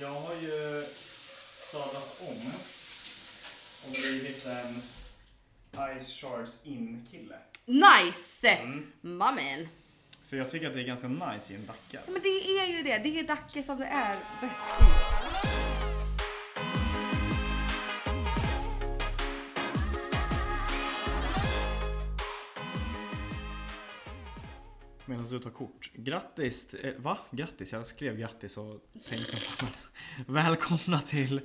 [0.00, 0.84] Jag har ju
[1.72, 2.52] sadlat om
[3.86, 4.82] och blivit en
[6.00, 7.36] Ice Shards in-kille.
[7.64, 8.48] Nice!
[8.48, 9.68] Mm.
[10.28, 11.98] För jag tycker att det är ganska nice i en dacke.
[11.98, 12.12] Alltså.
[12.12, 12.98] Men det är ju det.
[12.98, 15.19] Det är Dacke som det är bäst i.
[25.10, 25.90] Medan du tar kort.
[25.94, 26.74] Grattis!
[26.74, 27.18] Eh, va?
[27.30, 27.72] Grattis?
[27.72, 29.86] Jag skrev grattis och tänkte inte annat.
[30.26, 31.40] Välkomna till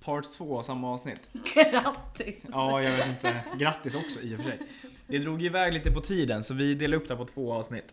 [0.00, 1.30] part 2 av samma avsnitt.
[1.54, 2.34] Grattis!
[2.52, 3.44] Ja, jag vet inte.
[3.58, 4.58] Grattis också i och för sig.
[5.06, 7.86] Det drog iväg lite på tiden så vi delar upp det på två avsnitt.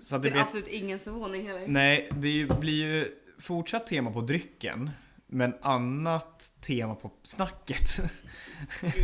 [0.00, 0.42] Så att Det det är blir...
[0.42, 1.68] absolut ingen förvåning heller.
[1.68, 4.90] Nej, det blir ju fortsatt tema på drycken.
[5.26, 8.00] Men annat tema på snacket.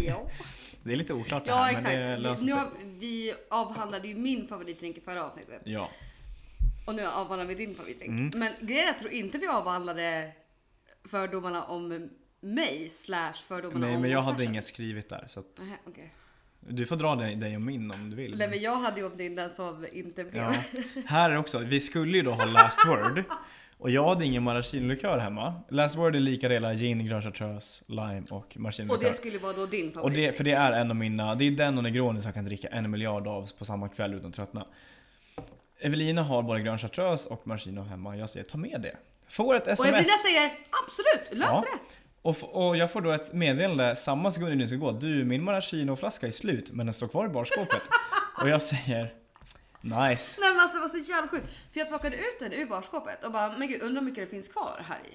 [0.07, 0.31] Ja,
[0.83, 2.23] Det är lite oklart det ja här men det exakt.
[2.23, 2.59] löser Nu sig.
[2.61, 5.63] har, vi avhandlade ju min favoritdrink i förra avsnittet.
[5.65, 5.91] Ja.
[6.87, 8.11] Och nu avhandlar vi din favoritdrink.
[8.11, 8.31] Mm.
[8.37, 10.33] Men grejen är, jag tror inte vi avhandlade
[11.05, 15.59] fördomarna om mig slash fördomarna Nej om men jag hade inget skrivet där så att
[15.59, 16.15] Nähä, okej.
[16.61, 18.39] du får dra dig, dig och min om du vill.
[18.39, 20.43] Nej men jag hade ju om din den som inte blev.
[20.43, 20.55] Ja.
[21.07, 23.25] Här är också, vi skulle ju då ha last word.
[23.81, 25.55] Och jag hade ingen maraschino-likör hemma.
[25.69, 29.13] Last word är lika delar gin, grön chartreuse, lime och Och det maraschino-likör.
[29.13, 30.17] skulle vara då din Och favorit.
[30.17, 32.45] det, för det är en av mina, det är den och Negroni som jag kan
[32.45, 34.67] dricka en miljard av på samma kväll utan att tröttna.
[35.81, 38.17] Evelina har både grön chartreuse och maraschino hemma.
[38.17, 38.97] Jag säger ta med det.
[39.29, 39.89] Får ett och sms.
[39.89, 40.51] Evelina säger
[40.87, 41.61] absolut, lös Ja.
[41.73, 41.97] det.
[42.23, 44.93] Och, och jag får då ett meddelande samma sekund det ska gå.
[44.93, 47.83] Du, min maraschino-flaska är slut men den står kvar i barskåpet.
[48.43, 49.13] och jag säger
[49.81, 50.41] nice.
[50.41, 51.47] Nej men alltså det var så jävla sjukt.
[51.73, 54.31] För jag plockade ut den ur barskåpet och bara, men gud undrar hur mycket det
[54.31, 55.15] finns kvar här i.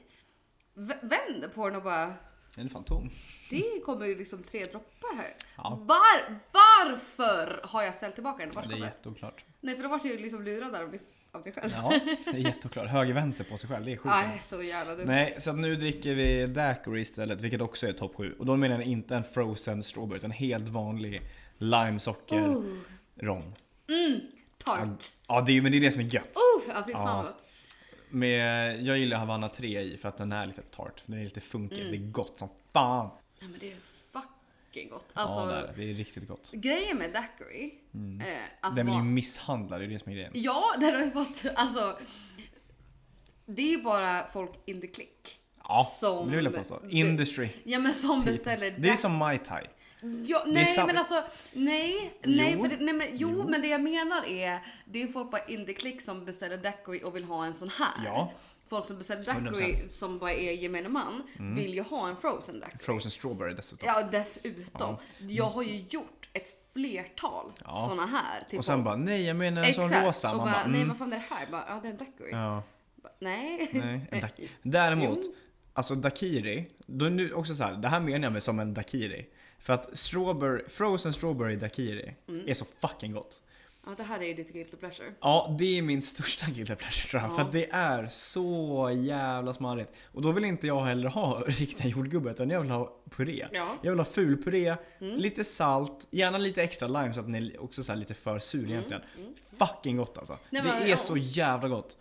[0.73, 2.13] V- Vände på den och bara,
[2.55, 3.09] Den är fan tom.
[3.49, 5.33] det kommer ju liksom tre droppar här.
[5.57, 5.80] Ja.
[5.81, 8.80] Var, varför har jag ställt tillbaka den i Det är barskåpet?
[8.80, 9.45] jätteoklart.
[9.61, 11.00] Nej för då var jag ju liksom lurad där av mig,
[11.31, 11.72] av mig själv.
[11.75, 12.88] Ja, det är jätteoklart.
[12.89, 14.05] Höger vänster på sig själv, det är sjukt.
[14.16, 15.05] Nej, så jävla dumt.
[15.07, 18.35] Nej, så att nu dricker vi daiquiri istället, vilket också är topp 7.
[18.39, 21.22] Och då menar jag inte en frozen strawberry, utan en helt vanlig
[21.57, 22.63] limesocker Oh.
[23.19, 23.53] rom.
[23.89, 24.19] Mm,
[24.65, 25.11] tart.
[25.27, 26.35] Ja, det är, men det är det som är gött.
[26.35, 27.33] Oh, ja, fy fan vad.
[28.09, 31.03] Med, jag gillar Havanna 3 i för att den är lite tart.
[31.05, 31.91] Den är lite funkig, Mm.
[31.91, 33.09] det är gott som fan.
[33.39, 33.77] Nej men det är
[34.11, 35.05] fucking gott.
[35.13, 35.73] Alltså, ja, det är, det.
[35.85, 36.51] det är riktigt gott.
[36.51, 37.73] grejen med daiquiri.
[38.21, 40.31] Eh, alltså den blir ju vad- misshandlad, det är det som är grejen.
[40.35, 41.97] Ja, den har ju fått, alltså.
[43.45, 45.39] Det är ju bara folk in the click.
[45.63, 46.79] Ja, som- det vill jag påstå.
[46.89, 47.49] Industry.
[47.63, 49.63] Ja men som beställer Det är som Mai Tai.
[50.27, 51.23] Ja, nej men alltså,
[51.53, 52.63] nej, nej, Jo.
[52.63, 53.47] för det, nej men, jo, Jo.
[53.49, 57.01] men det jag menar är, det är folk bara in the click som beställer daiquiri
[57.03, 58.05] och vill ha en sån här.
[58.05, 58.31] Ja.
[58.69, 59.88] Folk som beställer daiquiri 100%.
[59.88, 61.23] som bara är gemene man
[61.55, 62.79] vill ju ha en frozen daiquiri.
[62.83, 63.88] Frozen strawberry dessutom.
[63.88, 64.95] Ja dessutom.
[65.27, 67.85] Jag har ju gjort ett flertal Ja.
[67.89, 68.44] såna här.
[68.49, 68.85] till och sen folk.
[68.85, 70.31] bara, nej jag menar en sån rosa.
[70.31, 70.88] och Man bara, bara, nej mm.
[70.88, 71.47] vad fan är det här?
[71.51, 72.29] Bara, ja det är en daiquiri.
[72.31, 72.63] Ja,
[72.95, 73.69] Bara, nej.
[73.73, 75.33] nej, en dak- Däremot, Jo.
[75.73, 78.73] alltså daiquiri, då är nu också så här, det här menar jag med som en
[78.73, 79.25] daiquiri.
[79.65, 82.47] För att strawberry, frozen strawberry daiquiri Mm.
[82.49, 83.41] är så fucking gott.
[83.87, 85.13] Ja det här är ditt guilty pleasure.
[85.21, 87.31] Ja, det är min största guilty pleasure tror jag.
[87.31, 87.35] Ja.
[87.35, 89.89] För att det är så jävla smarrigt.
[90.11, 93.47] Och då vill inte jag heller ha riktiga jordgubbar utan jag vill ha puré.
[93.51, 93.67] Ja.
[93.81, 95.17] Jag vill ha fulpuré, Mm.
[95.19, 98.69] lite salt, gärna lite extra lime så att den är också så lite för sur
[98.69, 99.01] egentligen.
[99.57, 100.33] Fucking gott alltså.
[100.33, 100.43] Mm.
[100.49, 100.97] Nej, det men, är ja.
[100.97, 101.97] så jävla gott.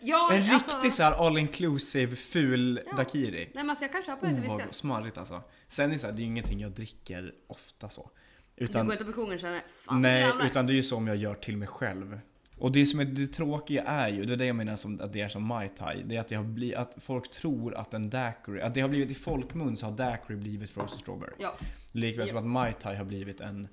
[0.00, 2.96] Ja, En alltså, riktig så här all inclusive ful Ja.
[2.96, 3.36] daiquiri.
[3.36, 5.42] Nej men alltså jag kan köpa det Oh, smarrigt alltså.
[5.68, 8.10] Sen är det så här, det är ju ingenting jag dricker ofta så.
[8.54, 10.46] Du Utan, går inte på krogen och känner fan nej, jävlar.
[10.46, 12.20] utan det är ju som jag gör till mig själv.
[12.58, 15.12] Och det som är det tråkiga är ju, det är det jag menar som, att
[15.12, 17.94] det är som Mai Tai, det är att, det har blivit, att folk tror att
[17.94, 21.32] en daiquiri, att det har blivit i folkmun så har daiquiri blivit frozen strawberry.
[21.38, 21.54] Ja,
[21.92, 22.28] Likväl Ja.
[22.28, 23.68] som att Mai Tai har blivit en,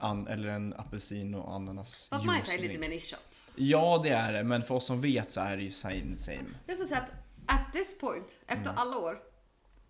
[0.00, 3.40] an, eller en apelsin och ananas fast Mai Tai är lite mer nischat.
[3.54, 6.44] Ja det är det, men för oss som vet så är det ju same same.
[6.66, 7.12] Jag skulle säga att
[7.46, 8.78] at this point, efter Mm.
[8.78, 9.18] alla år,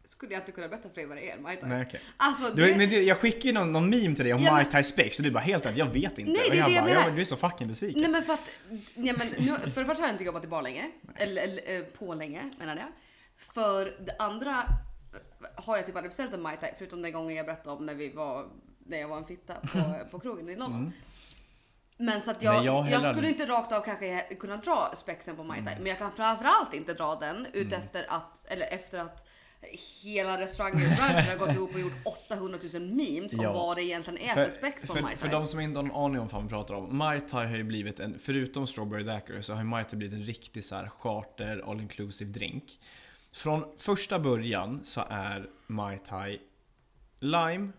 [0.05, 1.69] skulle jag inte kunna berätta för dig vad det är Mai Tai.
[1.69, 2.01] Nej, okej.
[2.17, 4.53] Alltså Du, det, men det, jag skickade ju någon, någon meme till dig om Ja,
[4.53, 6.33] Mai Tai Spex och du bara helt rätt, jag vet inte.
[6.33, 8.03] Nej, och det är jag det jag bara, jag, du är så fucking besviken.
[8.03, 8.49] Nej men för att,
[8.95, 10.91] ja, men nu, för det första har jag inte jobbat i bar länge.
[11.17, 12.87] Eller, eller eh, på länge menar jag.
[13.37, 14.63] För det andra
[15.55, 17.95] har jag typ aldrig beställt en Mai Tai förutom den gången jag berättade om när
[17.95, 18.47] vi var,
[18.89, 20.93] när jag var en fitta på, på krogen i London.
[21.97, 25.45] Men så att jag, jag jag, skulle inte rakt av kanske kunna dra spexen på
[25.45, 25.75] Mai Tai.
[25.77, 27.51] Men jag kan framförallt inte dra den Mm.
[27.55, 29.27] utefter att, eller efter att
[30.03, 31.93] hela restaurangbranschen har gått ihop och gjort
[32.29, 33.53] 800 000 memes om Ja.
[33.53, 35.31] vad det egentligen är för, spex på för, Mai för Tai.
[35.39, 36.97] de som inte har någon aning om vad vi pratar om.
[36.97, 40.15] Mai Tai har ju blivit en, förutom strawberry daiquiri så har ju Mai Tai blivit
[40.15, 42.81] en riktig så här charter all inclusive drink.
[43.33, 46.39] Från första början så är Mai Tai
[47.21, 47.73] lime,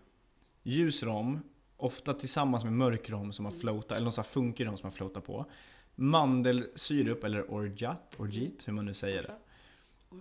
[0.62, 1.40] ljus rom,
[1.76, 4.86] ofta tillsammans med mörk rom som har floatat, eller någon sån här funkig rom som
[4.86, 5.46] har floatat på.
[5.94, 9.36] Mandelsyrup eller orgeat, orgeat, hur man nu säger det.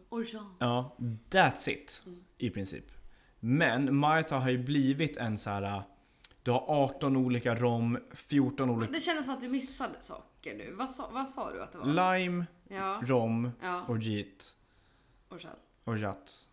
[0.10, 0.44] Orgeat.
[0.60, 0.96] Ja,
[1.30, 2.04] that's it.
[2.06, 2.24] Mm.
[2.38, 2.86] I princip.
[3.40, 5.82] Men Mai Tai har ju blivit en så här.
[6.44, 10.74] Du har 18 olika rom, 14 olika Det kändes som att du missade saker nu.
[10.74, 12.18] Vad sa, vad sa du att det var?
[12.20, 14.56] lime, ja, rom, ja, orgeat,
[15.30, 15.60] orgeat.
[15.86, 16.49] orgeat.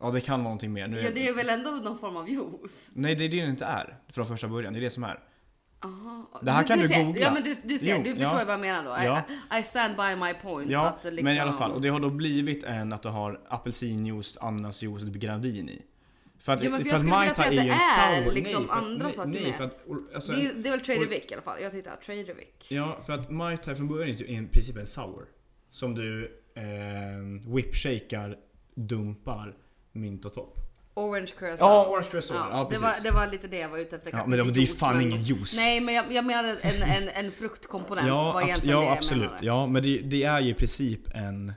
[0.00, 0.88] Ja, det kan vara någonting mer.
[0.88, 2.90] Nu Ja, det är väl ändå någon form av juice?
[2.92, 3.98] Nej, det är det det inte är.
[4.08, 4.72] Från första början.
[4.72, 5.20] Det är det som är.
[5.84, 6.40] Aha.
[6.42, 7.20] Det här kan du ser, googla.
[7.20, 8.44] Ja men du, du ser, Jo, du förstår ja.
[8.44, 8.90] vad jag menar då.
[8.90, 9.22] Ja.
[9.56, 10.70] I, I stand by my point.
[10.70, 11.72] Ja, att liksom, men i alla fall.
[11.72, 15.82] Och det har då blivit en att du har apelsinjuice, ananasjuice och granadin i.
[16.38, 17.78] För att, Ja, men för för att säga är ju en
[18.24, 18.32] sour.
[18.34, 19.54] liksom nej, andra nej, saker nej, med.
[19.54, 21.62] för att, alltså, det, är, det är väl Trader och- Vic i alla fall.
[21.62, 22.70] Jag tittar, Trader Vic.
[22.70, 25.24] Ja, för att Mai Tai från början är ju i princip en sour.
[25.70, 28.36] Som du eh, whipshakar,
[28.74, 29.56] dumpar,
[29.92, 30.56] mint och topp.
[30.94, 31.66] Orange curacao.
[31.66, 32.36] Ja, orange curacao.
[32.36, 34.10] Ja, Ja, det, var, det var lite det jag var ute efter.
[34.12, 35.56] Ja, men det, det är juice, fan men- ingen juice.
[35.56, 38.08] Nej, men jag, jag menade en, en, en fruktkomponent.
[38.08, 39.30] ja, var abs- det ja jag absolut.
[39.40, 41.52] Ja, men det, det är ju i princip en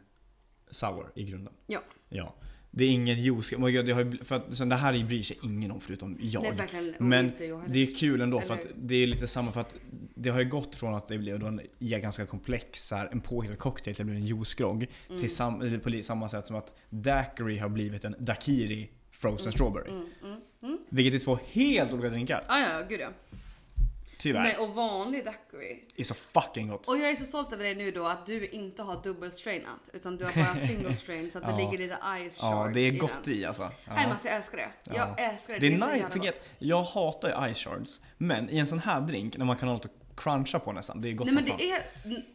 [0.72, 1.54] sour i grunden.
[1.68, 1.80] Ja.
[2.10, 2.36] Ja.
[2.76, 3.54] Det är ingen juice.
[3.54, 6.44] Oh God, det, har, för att, så det här bryr sig ingen om förutom jag.
[6.44, 6.94] Nej, verkligen.
[6.98, 7.64] Men jag.
[7.68, 9.76] Det är kul ändå för att det är lite samma för att
[10.16, 13.22] det har ju gått från att det blev då en ja, ganska komplex, här, en
[13.22, 14.88] påhittad cocktail till att bli en juicegrogg.
[15.08, 15.22] Mm.
[15.22, 19.90] Till sam, eller på samma sätt som att daiquiri har blivit en daiquiri frozen strawberry.
[19.92, 20.78] Mm, mm, mm.
[20.90, 22.44] Vilket är två helt olika drinkar.
[22.48, 23.10] Ah, ja, gud ja.
[24.24, 24.44] Tyvärr.
[24.44, 25.84] Nej, och vanlig daiquiri.
[25.96, 26.88] är så fucking gott.
[26.88, 29.90] Och jag är så stolt över dig nu då att du inte har dubbelstrainat.
[29.94, 31.58] Utan du har bara single strain så att det Ja.
[31.72, 33.34] ligger lite ice Ja, shards det är i gott den.
[33.34, 33.64] i alltså.
[33.64, 33.94] Nej Ja.
[33.96, 34.70] men alltså jag älskar det.
[34.84, 34.94] Ja.
[35.18, 35.60] Jag älskar det.
[35.60, 36.28] Det är nice, jävla för gott.
[36.30, 38.02] att jag hatar ju ice shards.
[38.18, 41.02] Men i en sån här drink, när man kan ha något att cruncha på nästan,
[41.02, 41.58] det är gott Nej men som fan.
[41.58, 41.82] det är,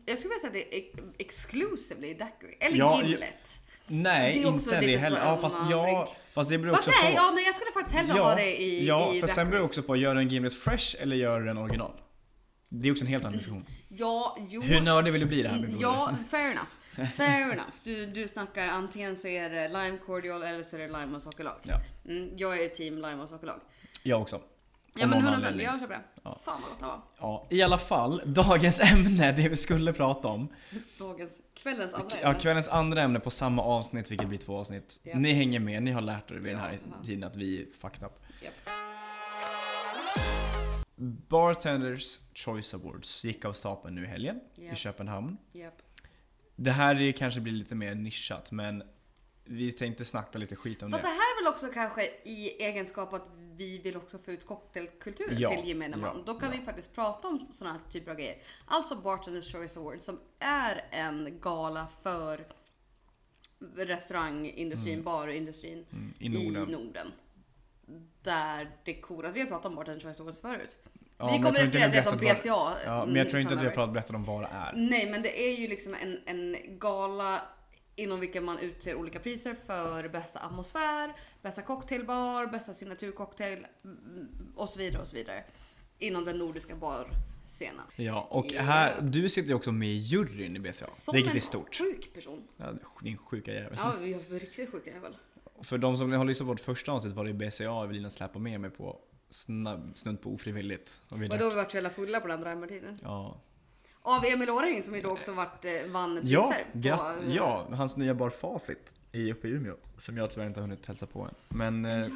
[0.07, 2.57] jag skulle vilja säga att det är ex- exclusively daiquiri.
[2.61, 3.63] Eller Ja, gimlet.
[3.87, 5.21] Nej, det är också inte det heller.
[5.25, 6.09] Ja, fast, ja, drink.
[6.39, 7.21] Fast det beror också nej, på.
[7.21, 9.65] ja, nej, jag skulle faktiskt hellre ha det i, ja, i för sen beror det
[9.65, 11.93] också på, gör du en Gimlet Fresh eller gör du den original?
[12.69, 13.65] Det är också en helt annan diskussion.
[13.89, 14.63] Ja, jo.
[14.63, 17.11] Hur nördig vill du bli det här med Mm, Ja, fair enough.
[17.17, 17.75] Fair enough.
[17.83, 21.23] Du, du snackar antingen så är det lime cordial eller så är det lime och
[21.23, 21.61] sockerlag.
[21.63, 21.81] Ja.
[22.05, 23.61] Mm, jag är team lime och sockerlag.
[24.03, 24.41] Jag också.
[24.95, 25.67] Ja men någon 100% anledning.
[25.67, 26.01] jag köper det.
[26.23, 26.41] Ja.
[26.45, 27.01] Fan vad gott det var.
[27.19, 30.49] Ja, i alla fall, dagens ämne, det vi skulle prata om.
[30.99, 31.33] Dagens,
[31.63, 32.41] kvällens andra Ja, ämne.
[32.41, 35.01] kvällens andra ämne på samma avsnitt, vilket blir två avsnitt.
[35.03, 35.19] Ja.
[35.19, 37.03] Ni hänger med, ni har lärt er vid den här Ja.
[37.05, 38.13] tiden att vi är fucked up.
[38.43, 38.55] Japp.
[41.29, 44.77] Bartenders Choice Awards gick av stapeln nu i helgen i Japp.
[44.79, 45.37] Köpenhamn.
[46.57, 48.83] Det här är kanske blir lite mer nischat, men
[49.49, 51.09] vi tänkte snacka lite skit om Fast det.
[51.09, 55.39] det här är väl också kanske i egenskap att vi vill också få ut cocktailkulturen
[55.39, 56.17] Ja, till gemene man.
[56.17, 56.59] ja, Då kan ja.
[56.59, 58.37] vi faktiskt prata om sådana här typer av grejer.
[58.67, 62.47] Alltså Bartenders Choice Awards som är en gala för
[63.77, 66.69] restaurangindustrin, barindustrin Mm, I Norden.
[66.69, 67.13] i Norden.
[68.23, 69.35] Där det koras.
[69.37, 70.77] Vi har pratat om Bartenders Choice Awards förut.
[71.19, 72.77] Ja, vi kommer referera till det som BCA.
[72.85, 74.73] Ja, men jag tror inte att vi har pratat om vad det är.
[74.77, 77.43] Nej, men det är ju liksom en, en gala
[77.99, 81.13] inom vilken man utser olika priser för bästa atmosfär,
[81.43, 85.45] bästa cocktailbar, bästa signaturcocktail mm, och så vidare och så vidare.
[85.99, 87.85] Inom den nordiska barscenen.
[87.97, 91.37] Ja, och här, du sitter ju också med i juryn i BCA, Som vilket en
[91.37, 91.75] är stort.
[91.75, 92.49] sjuk person.
[92.57, 92.73] Ja,
[93.03, 93.75] din sjuka jävel.
[93.77, 95.17] Ja, vi är riktigt sjuka jävel.
[95.63, 98.61] För de som har lyssnat på vårt första avsnitt var det BCA Evelina släppa med
[98.61, 99.01] mig på
[99.31, 101.03] snabb, snudd på ofrivilligt.
[101.09, 102.99] Och vi Vadå, vi vart så jävla fulla på den drömmartiden?
[103.03, 103.41] Ja,
[104.09, 106.67] Av Emil Århäng som ju då också vart, eh, vann priser.
[106.73, 109.75] ja, på, ja, hans nya bar Facit i uppe i Umeå.
[110.01, 111.35] Som jag tyvärr inte har hunnit hälsa på än.
[111.49, 112.07] Men eh,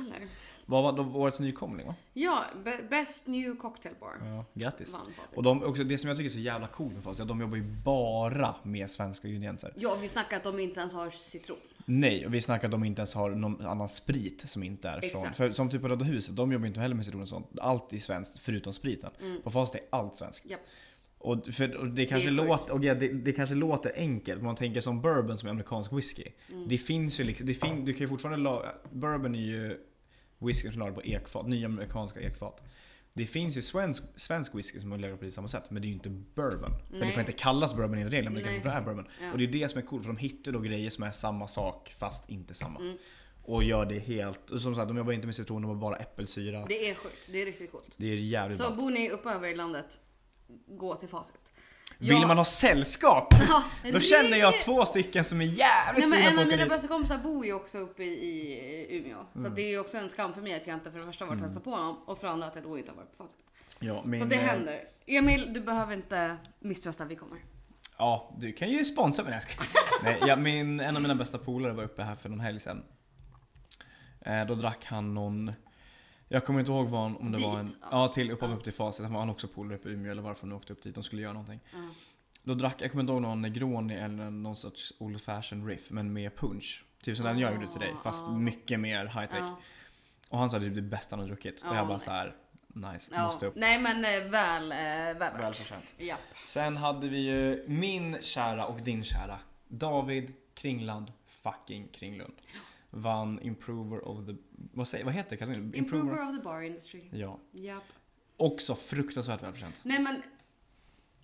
[0.67, 1.95] vad var då årets nykomling va?
[2.13, 4.15] Ja, be- Best New Cocktail Bar.
[4.25, 4.97] Ja, grattis.
[5.37, 7.57] Och de, också, det som jag tycker är så jävla coolt med Facit, de jobbar
[7.57, 9.73] ju bara med svenska ingredienser.
[9.77, 11.57] Ja, vi snackar att de inte ens har citron.
[11.85, 15.01] Nej, och vi snackar att de inte ens har någon annan sprit som inte är
[15.01, 15.21] från...
[15.21, 15.37] Exakt.
[15.37, 17.59] För som typ på Röda huset, de jobbar inte heller med citron och sånt.
[17.61, 19.11] Allt är svenskt förutom spriten.
[19.21, 19.43] Mm.
[19.43, 20.51] På Facit är allt svenskt.
[20.51, 20.61] Japp.
[21.23, 22.47] Och, för, och det kanske sjukt.
[22.47, 25.51] låter, och ja, det, det kanske låter enkelt, men man tänker som bourbon som är
[25.51, 26.25] amerikansk whisky.
[26.49, 26.69] Mm.
[26.69, 29.79] Det finns ju liksom, det fin, du kan ju fortfarande la, Bourbon är ju
[30.39, 32.63] whisky som lagar på ekfat, nya amerikanska ekfat.
[33.13, 35.89] Det finns ju svensk, svensk whisky som är lagrad på samma sätt, men det är
[35.89, 36.71] ju inte bourbon.
[36.91, 39.07] För det får inte kallas bourbon enligt reglerna, men det kanske är bourbon.
[39.21, 39.33] Ja.
[39.33, 41.49] Och det är det som är coolt, för de hittar då grejer som är samma
[41.49, 42.81] sak fast inte samma.
[42.81, 42.97] Mm.
[43.43, 46.59] Och gör det helt, som sagt de jobbar inte med citron, de har bara äppelsyra.
[46.59, 47.95] Det, Det är sjukt, det är riktigt coolt.
[47.99, 48.79] är jävligt Så ballt.
[48.79, 49.99] bor ni uppe över i landet,
[50.67, 51.53] gå till facit.
[51.99, 53.35] Vill man ha sällskap?
[53.49, 56.47] Ja, Då känner jag två stycken som är jävligt men sugna en på av att
[56.49, 59.27] åka mina bästa kompisar bor ju också uppe i, i Umeå.
[59.33, 59.55] Så Mm.
[59.55, 61.41] det är ju också en skam för mig att jag inte för det första varit
[61.41, 63.25] och hälsat på honom och för det andra att jag då inte har varit på
[63.25, 63.37] facit.
[63.79, 64.81] Ja, min, Så det eh, händer.
[65.07, 67.39] Emil, du behöver inte misströsta, vi kommer.
[67.99, 69.33] Ja, du kan ju sponsra mig.
[69.33, 69.43] Jag.
[70.05, 72.85] Nej, ja, min, en av mina bästa polare var uppe här för någon helg sedan.
[74.21, 75.53] Eh, då drack han någon,
[76.33, 77.79] jag kommer inte ihåg vad han, om det Dit, var en, alltså.
[77.91, 79.05] ja till, upp, upp till Facit.
[79.05, 81.23] Han var också polare uppe i Umeå eller varför de åkte upp dit, de skulle
[81.23, 81.61] göra någonting.
[81.73, 81.79] Ja.
[82.45, 86.13] Då drack, jag kommer inte ihåg någon Negroni eller någon sorts Old Fashion Riff, men
[86.13, 86.85] med punch.
[87.03, 89.51] Typ som den jag gjorde till dig, fast mycket mer high tech.
[90.29, 91.63] Och han sa typ det bästa han hade druckit.
[91.63, 92.05] och Ja, jag bara nice.
[92.05, 92.35] så här,
[92.93, 93.55] nice, måste upp.
[93.57, 95.41] Nej men eh, väl, eh, väl värt.
[95.41, 95.95] Välförtjänt.
[95.99, 96.17] Ja.
[96.45, 102.35] Sen hade vi ju min kära och din kära David Kringland fucking Kringlund.
[102.95, 104.35] Vann Improver of the...
[104.73, 105.75] Vad, säger, vad heter kategorin?
[105.75, 107.09] Improver of the bar industry.
[107.13, 107.41] Ja.
[107.53, 107.85] Japp.
[108.37, 109.81] Också fruktansvärt välförtjänt.
[109.85, 110.23] Nej men,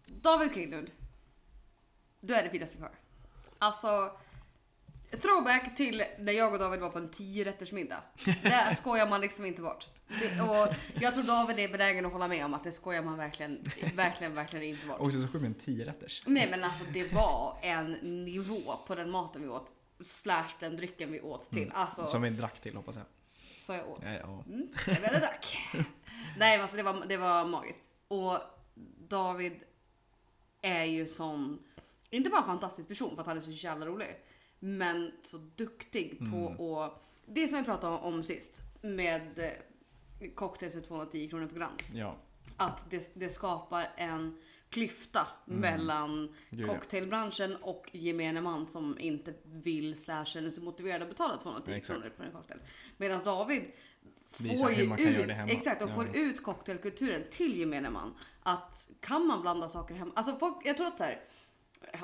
[0.07, 0.91] David Kringlund.
[2.21, 2.91] Du är det finaste kvar.
[3.59, 4.11] Alltså,
[5.11, 8.03] throwback till när jag och David var på en 10 rätters middag.
[8.25, 9.87] Det skojar man liksom inte bort.
[10.09, 13.19] Det, och jag tror David är benägen att hålla med om att det skojar man
[13.19, 13.63] verkligen,
[13.95, 15.01] verkligen, verkligen inte bort.
[15.01, 16.23] Också så sjukt med en 10 rätters.
[16.27, 17.93] Nej men alltså det var en
[18.25, 19.73] nivå på den maten vi åt.
[20.01, 21.71] Slash den drycken vi åt till.
[21.75, 23.05] Alltså, Som vi drack till hoppas jag.
[23.63, 24.01] så jag åt.
[24.05, 24.45] Ja, ja.
[24.47, 25.57] Mm, jag väl drack.
[26.39, 27.81] Nej alltså det var, det var magiskt.
[28.09, 28.39] Och
[29.09, 29.53] David
[30.63, 31.63] är ju sån,
[32.11, 34.17] inte bara en fantastisk person för att han är så jävla rolig.
[34.59, 40.81] Men så duktig på att, det som vi pratade om sist med eh, cocktails för
[40.81, 41.77] 210 kronor per gram.
[41.95, 42.17] ja.
[42.57, 44.39] Att det, det skapar en
[44.71, 46.75] klyfta mellan Gud, ja.
[46.75, 51.87] cocktailbranschen och gemene man som inte vill slash känner sig motiverad att betala 210 Exakt.
[52.01, 52.61] kronor för en cocktail.
[52.97, 53.63] Medan David
[54.31, 55.95] får ju ut, exakt, och Ja.
[55.95, 58.15] får ut cocktailkulturen till gemene man.
[58.43, 61.21] Att kan man blanda saker hemma, alltså folk, jag tror att så här,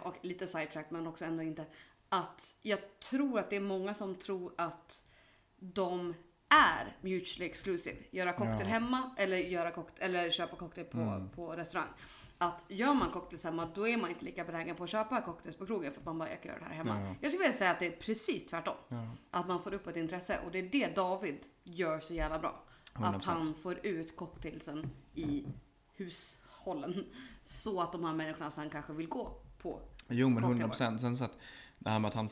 [0.02, 1.64] och lite sidetrack men också ändå inte,
[2.08, 5.04] att jag tror att det är många som tror att
[5.58, 6.14] de
[6.48, 7.96] är mutually exclusive.
[8.10, 8.66] Göra cocktail Ja.
[8.66, 11.28] hemma eller, göra cocktail, eller köpa cocktail på, Mm.
[11.30, 11.88] på restaurang.
[12.44, 15.56] Att gör man cocktails hemma då är man inte lika benägen på att köpa cocktails
[15.56, 17.00] på krogen för att man bara jag kan göra det här hemma.
[17.00, 17.14] Ja.
[17.20, 18.74] Jag skulle vilja säga att det är precis tvärtom.
[18.88, 19.08] Ja.
[19.30, 22.62] Att man får upp ett intresse och det är det David gör så jävla bra.
[22.92, 23.22] Att 100%.
[23.24, 25.44] han får ut cocktailsen i
[25.96, 27.04] hushållen.
[27.40, 29.80] Så att de här människorna sen kanske vill gå på.
[30.08, 30.68] Jo men 100 Cocktailbar.
[30.68, 31.00] procent.
[31.00, 31.38] Sen så att
[31.84, 32.28] det här med att han,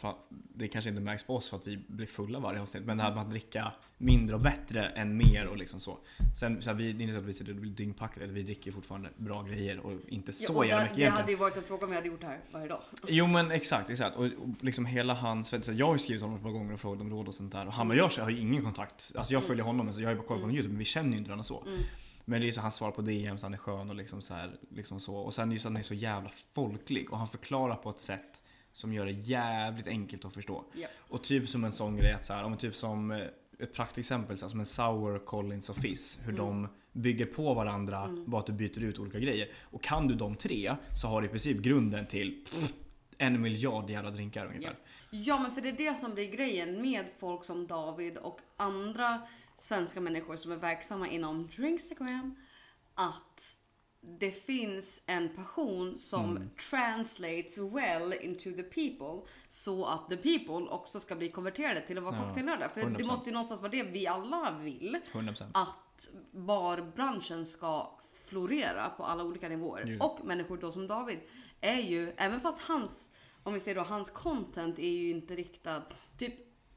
[0.55, 2.85] det kanske inte märks på oss för att vi blir fulla varje avsnitt.
[2.85, 5.99] Men det här med att dricka mindre och bättre än mer och liksom så.
[6.39, 8.27] Sen så här, vi, det är inte så att vi sitter och blir dyngpackade.
[8.27, 11.13] Vi dricker fortfarande bra grejer och inte så Ja, och jävla mycket det egentligen.
[11.13, 12.81] hade ju varit en fråga om vi hade gjort det här varje dag.
[13.09, 14.17] Jo men exakt, exakt.
[14.17, 16.75] Och, och liksom hela hans, för så jag har ju skrivit honom ett par gånger
[16.75, 17.67] och frågat om råd och sånt där.
[17.67, 19.13] Och han och jag har ju ingen kontakt.
[19.17, 20.79] Alltså jag följer honom, så jag har ju bara kollat på honom på YouTube, men
[20.79, 21.63] vi känner ju inte varandra så.
[21.67, 21.79] Mm.
[22.25, 24.35] Men det är så han svarar på DM så han är skön och liksom så
[24.35, 25.17] här, liksom så.
[25.17, 28.42] Och sen just att han är så jävla folklig och han förklarar på ett sätt
[28.73, 30.65] som gör det jävligt enkelt att förstå.
[30.75, 30.91] Japp.
[30.99, 33.27] Och typ som en sån grej att så här, om typ som eh,
[33.59, 36.19] ett praktexempel, så här, som en Sour, Collins och Fizz.
[36.23, 36.37] Hur Mm.
[36.47, 38.31] de bygger på varandra, Mm.
[38.31, 39.49] bara att du byter ut olika grejer.
[39.63, 42.73] Och kan du de tre så har du i princip grunden till pff,
[43.19, 44.77] en miljard jävla drinkar ungefär.
[45.11, 49.23] Ja men för det är det som blir grejen med folk som David och andra
[49.57, 52.37] svenska människor som är verksamma inom Drinkstagram.
[52.95, 53.57] Att
[54.05, 56.51] det finns en passion som Mm.
[56.71, 59.31] translates well into the people.
[59.49, 62.69] Så att the people också ska bli konverterade till att vara Ja, cocktailnördar.
[62.69, 63.07] För det 100%.
[63.07, 64.99] måste ju någonstans vara det vi alla vill.
[65.13, 65.51] 100%.
[65.55, 69.85] Att barbranschen ska florera på alla olika nivåer.
[69.85, 70.03] Gud.
[70.03, 71.19] Och människor då som David
[71.61, 73.11] är ju, även fast hans,
[73.43, 75.83] om vi säger då, hans content är ju inte riktad,
[76.19, 76.35] typ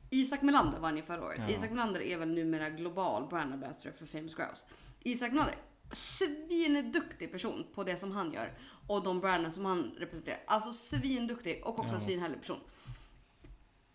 [0.10, 1.40] Isak Melander vann ju förra året.
[1.50, 1.56] Ja.
[1.56, 4.68] Isak Melander är väl numera global brand ambassador för Famous Grouse.
[5.00, 5.56] Isak Melander,
[5.92, 8.54] svinduktig person på det som han gör
[8.88, 10.40] och de branden som han representerar.
[10.48, 12.00] Alltså svinduktig och också Ja.
[12.00, 12.60] svinhärlig person.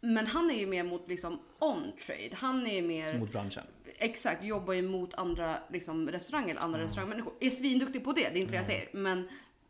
[0.00, 2.30] Men han är ju mer mot liksom on-trade.
[2.32, 3.64] Han är mer Mot branschen.
[3.98, 7.32] Exakt, jobbar ju mot andra liksom, restauranger eller andra restaurangmänniskor.
[7.40, 8.88] Är svinduktig på det, det är inte det jag säger.
[8.92, 9.28] Men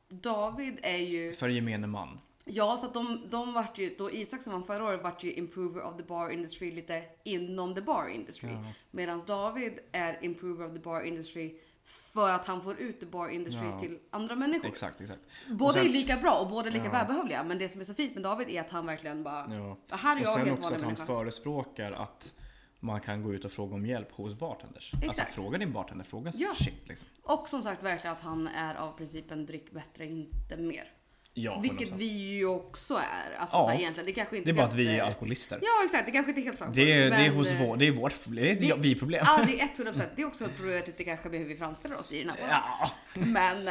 [0.09, 2.19] David är ju, För gemene man.
[2.45, 5.33] ja så att de, de vart ju, då Isak som vann förra året vart ju
[5.33, 8.50] improver of the bar industry lite inom the bar industry.
[8.50, 8.65] Ja.
[8.91, 13.29] Medan David är improver of the bar industry för att han får ut the bar
[13.29, 13.81] industry Ja.
[13.81, 14.69] till andra människor.
[14.69, 15.21] Exakt, exakt.
[15.49, 16.91] Båda sen- är lika bra och båda är lika Ja.
[16.91, 17.45] välbehövliga.
[17.45, 19.77] Men det som är så fint med David är att han verkligen bara, Ja.
[19.89, 21.07] "Ja, här är Och jag sen helt också att han människa.
[21.07, 22.35] förespråkar att
[22.81, 24.93] man kan gå ut och fråga om hjälp hos bartenders.
[24.95, 25.35] Alltså Exakt.
[25.35, 26.55] fråga din bartender, fråga Ja.
[26.55, 27.09] shit liksom.
[27.23, 30.93] Och som sagt verkligen att han är av principen drick bättre, inte mer.
[31.35, 31.97] Ja, Vilket 100%.
[31.97, 32.05] vi
[32.37, 33.35] ju också är.
[33.39, 33.65] Alltså Ja.
[33.65, 34.07] så här, egentligen.
[34.07, 35.59] Det kanske inte Det är bara att vi är eh, alkoholister.
[35.63, 36.81] Ja exakt, det kanske inte är helt framför.
[36.81, 38.43] Det är, det är men, hos eh, vår, det är vårt problem.
[38.45, 39.25] Det är det- vi problem.
[39.27, 40.03] Ja det är 100%.
[40.17, 42.31] Det är också ett problem, vet inte kanske med hur vi framställer oss i den
[42.31, 42.39] här.
[42.51, 43.65] Ja, Men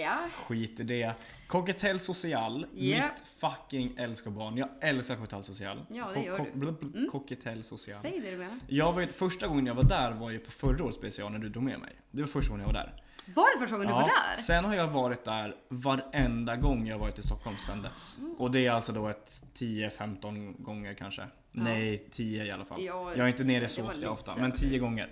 [0.00, 0.14] ja.
[0.46, 1.12] skit i det.
[1.46, 3.04] Cocktail Social, Japp.
[3.12, 4.56] mitt fucking älskarbarn.
[4.56, 5.78] Jag älskar Cocktail Social.
[5.92, 6.68] Ja, det gör du.
[6.98, 7.10] Mm.
[7.10, 7.98] Cocktail Social.
[8.02, 8.58] Säg det du menar.
[8.68, 11.48] Jag ju, första gången jag var där var ju på förra årets special när du
[11.48, 11.92] drog med mig.
[12.10, 13.00] Det var första gången jag var där.
[13.26, 14.42] Var det första gången du var där?
[14.42, 18.18] Sen har jag varit där varenda gång jag varit i Stockholm sen dess.
[18.38, 21.26] Och det är alltså då ett 10-15 gånger kanske.
[21.52, 22.82] Nej, 10 i alla fall.
[22.82, 24.82] Ja, jag är inte nere så ofta, ofta men 10 överdrivet.
[24.82, 25.08] gånger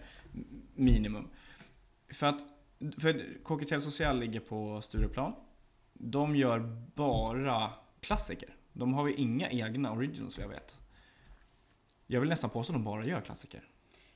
[0.75, 1.29] minimum.
[2.13, 2.41] För att
[2.99, 5.33] för Cocktail Social ligger på Stureplan.
[5.93, 6.59] de gör
[6.95, 8.57] bara klassiker.
[8.73, 10.81] De har ju inga egna originals vad jag vet.
[12.07, 13.69] Jag vill nästan påstå att de bara gör klassiker.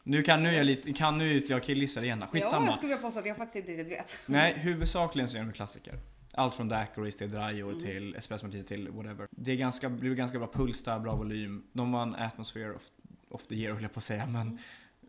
[0.08, 2.28] Nu kan nu jag lite, kan nu jag killgissar igen här.
[2.32, 2.66] Ja, skitsamma.
[2.66, 4.16] jag skulle vilja påstå att jag faktiskt inte riktigt vet.
[4.26, 5.94] Nej, huvudsakligen så är de klassiker.
[6.32, 7.82] Allt från daiquiris till drajor Mm.
[7.84, 9.28] till espresso martini till whatever.
[9.30, 11.64] Det är ganska, blir ganska bra puls där, bra volym.
[11.72, 12.82] De vann Atmosphere of,
[13.28, 14.58] of the year höll jag på att säga men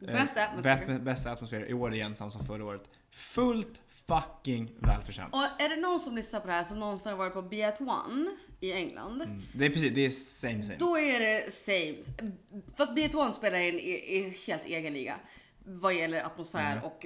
[0.02, 0.76] eh, Bästa atmosphere.
[0.88, 2.90] bäst- Bästa atmosfär i år igen, samma som förra året.
[3.12, 5.34] Fullt fucking välförtjänt.
[5.34, 8.38] Och är det någon som lyssnar på det här som någonsin har varit på Biathlon
[8.60, 9.22] i England.
[9.22, 9.42] Mm.
[9.54, 10.78] Det är precis, det är same same.
[10.80, 12.32] Då är det same.
[12.78, 15.16] Fast Biathlon spelar i en i, i helt egen liga.
[15.60, 16.84] Vad gäller atmosfär Mm.
[16.84, 17.06] och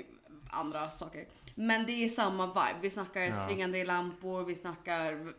[0.49, 1.27] andra saker.
[1.55, 2.79] Men det är samma vibe.
[2.81, 3.47] Vi snackar Ja.
[3.47, 5.33] svingande lampor, vi snackar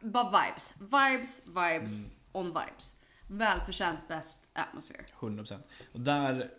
[0.00, 0.74] bara vibes.
[0.78, 2.16] Vibes, vibes, Mm.
[2.32, 2.96] on vibes.
[3.28, 5.04] Välförtjänt bäst atmosphere.
[5.20, 5.58] 100%.
[5.92, 6.50] Och där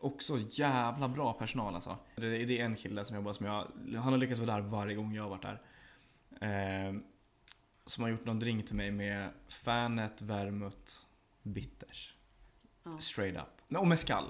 [0.00, 1.96] också jävla bra personal alltså.
[2.16, 4.94] Det, det är en kille som jobbar som jag, han har lyckats vara där varje
[4.94, 5.60] gång jag har varit där.
[6.40, 6.94] Eh,
[7.88, 10.92] som har gjort någon drink till mig med Fanet, Vermouth,
[11.42, 12.14] Bitters.
[12.84, 12.98] Ja.
[12.98, 13.78] Straight up.
[13.78, 14.24] Och mezcal.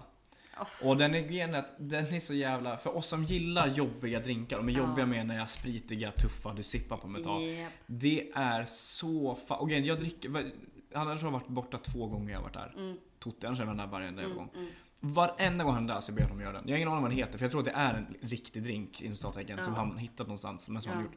[0.61, 0.89] Oh.
[0.89, 4.21] Och den är, grejen är att den är så jävla, för oss som gillar jobbiga
[4.21, 4.79] drinkar, och med Ja.
[4.79, 7.59] jobbiga menar jag spritiga, tuffa, du sippar på med ett.
[7.59, 7.73] Japp.
[7.87, 10.53] Det är så fa- och grejen, jag dricker,
[10.95, 12.75] han har varit borta två gånger jag har varit där.
[12.77, 14.51] Mm, Totte, han känner den där varenda mm, gång.
[14.55, 14.69] mm.
[15.01, 16.63] Varenda gång han är där så ber jag honom göra den.
[16.67, 18.15] Jag har ingen aning om vad den heter för jag tror att det är en
[18.29, 19.79] riktig drink inom citattecken som Ja.
[19.79, 20.97] han hittat någonstans men som Ja.
[20.97, 21.15] han gjort.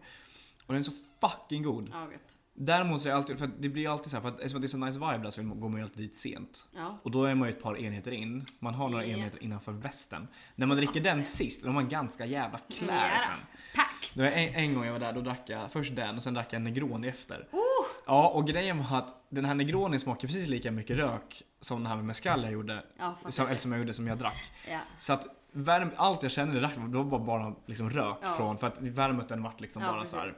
[0.65, 0.91] Och den är så
[1.21, 1.89] fucking god.
[1.93, 2.35] Ja, gött.
[2.53, 4.61] Däremot så är jag alltid, för att det blir alltid så här, för att eftersom
[4.61, 6.69] det är så nice vibe där så går man ju alltid dit sent.
[6.75, 6.97] Ja.
[7.03, 8.45] Och då är man ju ett par enheter in.
[8.59, 9.17] Man har några Ja.
[9.17, 10.27] enheter innanför västen.
[10.57, 13.19] När man dricker den sist, då har man ganska jävla klär Ja.
[13.19, 13.35] sen.
[14.13, 16.33] Det var en, en gång jag var där, då drack jag först den och sen
[16.33, 17.47] drack jag en Negroni efter.
[17.51, 17.85] Oh!
[18.05, 21.87] Ja, och grejen var att den här Negroni smakar precis lika mycket rök som den
[21.87, 22.83] här med mezcal jag gjorde.
[22.99, 23.15] Ja.
[23.29, 24.51] Som, eller som jag gjorde som jag drack.
[24.69, 24.79] Ja.
[24.99, 28.33] Så att värm, allt jag kände drack då var bara liksom rök Ja.
[28.37, 30.33] från, för att värmeten vart liksom bara så här,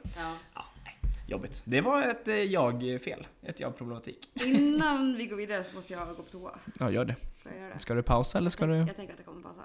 [1.26, 1.62] jobbigt.
[1.64, 4.28] Det var ett eh, jag-fel, ett jag-problematik.
[4.44, 6.58] Innan vi går vidare så måste jag gå på toa.
[6.80, 7.16] Ja, gör det.
[7.38, 7.80] Får jag göra det?
[7.80, 8.76] Ska du pausa eller ska du?
[8.76, 9.62] Jag tänker att det kommer passa.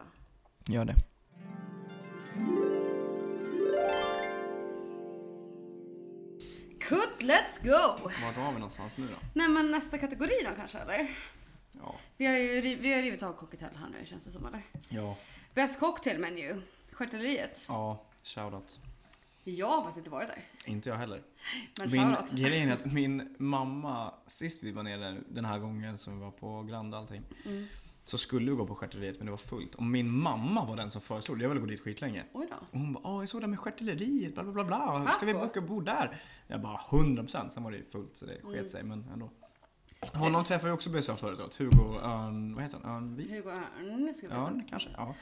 [0.67, 0.95] Gör det.
[6.79, 8.09] Cut, let's go!
[8.23, 9.15] Vart var vi någonstans nu då?
[9.33, 11.17] Nej men nästa kategori då kanske eller?
[11.71, 11.95] Ja.
[12.17, 14.61] Vi har ju vi har rivit av cocktail här nu känns det som eller?
[14.89, 15.17] Ja.
[15.53, 16.61] Bäst cocktailmenu?
[16.91, 17.65] Stjärtelleriet?
[17.67, 18.79] Ja, shoutout.
[19.43, 20.43] Jag har faktiskt inte varit där.
[20.69, 21.21] Inte jag heller.
[21.79, 26.13] Men Min, grejen är att min mamma, sist vi var nere den här gången som
[26.19, 27.21] vi var på Grand och allting.
[27.45, 27.65] Mm.
[28.03, 29.75] Så skulle vi gå på stjärtelleriet men det var fullt.
[29.75, 31.43] Och min mamma var den som föreslog det.
[31.43, 32.23] Jag ville gå dit skitlänge.
[32.33, 32.55] Oj då.
[32.55, 35.07] Och hon bara åh jag såg det med stjärtelleriet, bla bla bla bla.
[35.11, 36.21] Ska vi boka bord där?
[36.47, 38.69] Jag bara 100% sen var det ju fullt så det sket Mm.
[38.69, 39.29] sig men ändå.
[40.13, 41.55] Honom träffade jag också BSA förut.
[41.59, 42.95] Hugo Örn, vad heter han?
[42.95, 43.31] Örnvik?
[43.31, 44.89] Hugo Örn skulle jag Örn kanske?
[44.97, 45.15] Ja.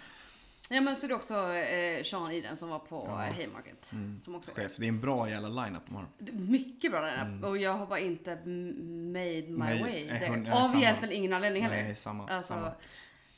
[0.70, 3.26] Ja men så är det också eh, Sean Eden som var på Ja.
[3.26, 3.92] eh, Haymarket.
[3.92, 4.18] Mm.
[4.18, 4.72] Som också Chef.
[4.78, 6.06] Det är en bra jävla line-up de har.
[6.20, 7.44] Är Mycket bra där Mm.
[7.44, 10.28] och jag har bara inte made my Nej, way there.
[10.30, 11.84] hon- nej, Av egentligen ingen anledning heller.
[11.84, 12.28] Nej, samma.
[12.28, 12.72] Alltså, samma.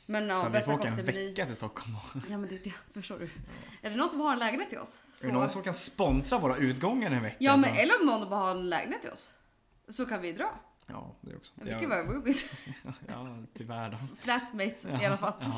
[0.06, 1.96] men ja, så vi får åka en vecka till Stockholm.
[2.14, 3.30] Ja men det är det, förstår du.
[3.82, 4.98] Är det någon som har en lägenhet till oss?
[5.22, 7.36] Är det någon som kan sponsra våra utgångar en vecka?
[7.38, 9.30] Ja men så- eller om någon bara har en lägenhet till oss.
[9.88, 10.50] Så kan vi dra.
[10.90, 11.52] Ja, det också.
[11.56, 12.50] Vi kan vara roomies.
[13.08, 13.96] Ja, tyvärr då.
[14.20, 15.32] Flatmates i Ja, alla fall.
[15.40, 15.52] Ja.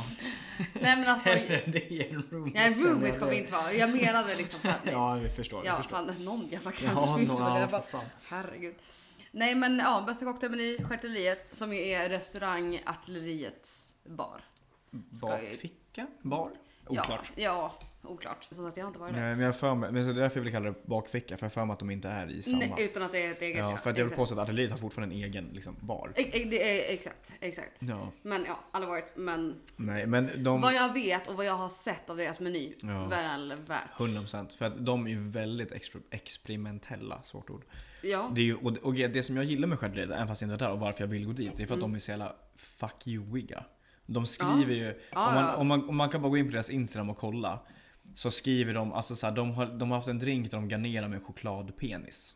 [0.75, 1.29] Nej men alltså.
[1.66, 2.55] det är en roomies.
[2.55, 3.73] Nej roomies kommer inte vara.
[3.73, 4.92] Jag menade liksom flatmates.
[4.92, 5.66] Ja, vi förstår.
[5.66, 5.97] Ja, förstår.
[5.97, 7.38] fan någon jävla det nå- väl.
[7.38, 8.03] ja, Jag bara.
[8.29, 8.75] Herregud.
[9.31, 14.40] Nej men ja, bästa cocktailmeny, Stjärtelleriet som ju är restaurang Artilleriets bar.
[14.90, 16.07] Bakficka?
[16.23, 16.51] Bar?
[16.87, 17.33] Oklart.
[17.37, 18.49] Ja, ja, oklart.
[18.51, 19.21] Så att jag har inte varit där.
[19.23, 21.47] Nej, men jag för mig, men det är därför jag vill kalla det bakficka, för
[21.47, 22.59] jag för mig att de inte är i samma.
[22.59, 24.71] Nej, utan att det är ett eget ja, för att jag vill påstå att artilleriet
[24.71, 26.12] har fortfarande en egen liksom, bar.
[26.17, 27.83] E- e- det är, exakt, exakt.
[27.83, 28.09] Ja.
[28.23, 29.12] Men ja, alla varit.
[29.17, 30.61] Men Nej, men de...
[30.61, 33.05] vad jag vet och vad jag har sett av deras meny, Ja.
[33.07, 33.91] väl värt.
[33.97, 37.65] 100% för att de är ju väldigt exper- experimentella, svårt ord.
[38.03, 40.51] Ja, Det, är ju, och, och det som jag gillar med Stjärtelleriet, även fast jag
[40.51, 41.91] inte är där och varför jag vill gå dit, det är för att Mm.
[41.91, 43.65] de är så jävla fuck you-iga.
[44.07, 45.57] De skriver ju, Ja, om, man, ja.
[45.57, 47.59] om, man, om man kan bara gå in på deras Instagram och kolla,
[48.14, 50.68] så skriver de, alltså så här, de, har, de har haft en drink där de
[50.68, 52.35] garnerar med chokladpenis.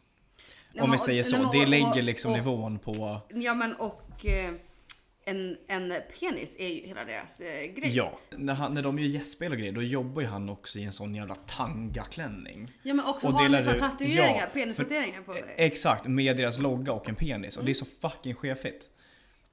[0.73, 2.79] Nej, Om vi säger och- så, nej, men det och- lägger och- liksom och- nivån
[2.79, 4.51] på, ja men och eh,
[5.29, 7.97] en, en penis är ju hela deras eh, grej.
[7.97, 8.19] ja.
[8.31, 10.93] När, han, när de gör gästspel och grejer, då jobbar ju han också i en
[10.93, 12.69] sån jävla tangaklänning.
[12.83, 15.55] Ja men också Och har han tatueringar, ja, penistatueringar på sig.
[15.57, 17.57] Exakt, med deras logga och en penis.
[17.57, 18.91] Och det är så fucking chefigt.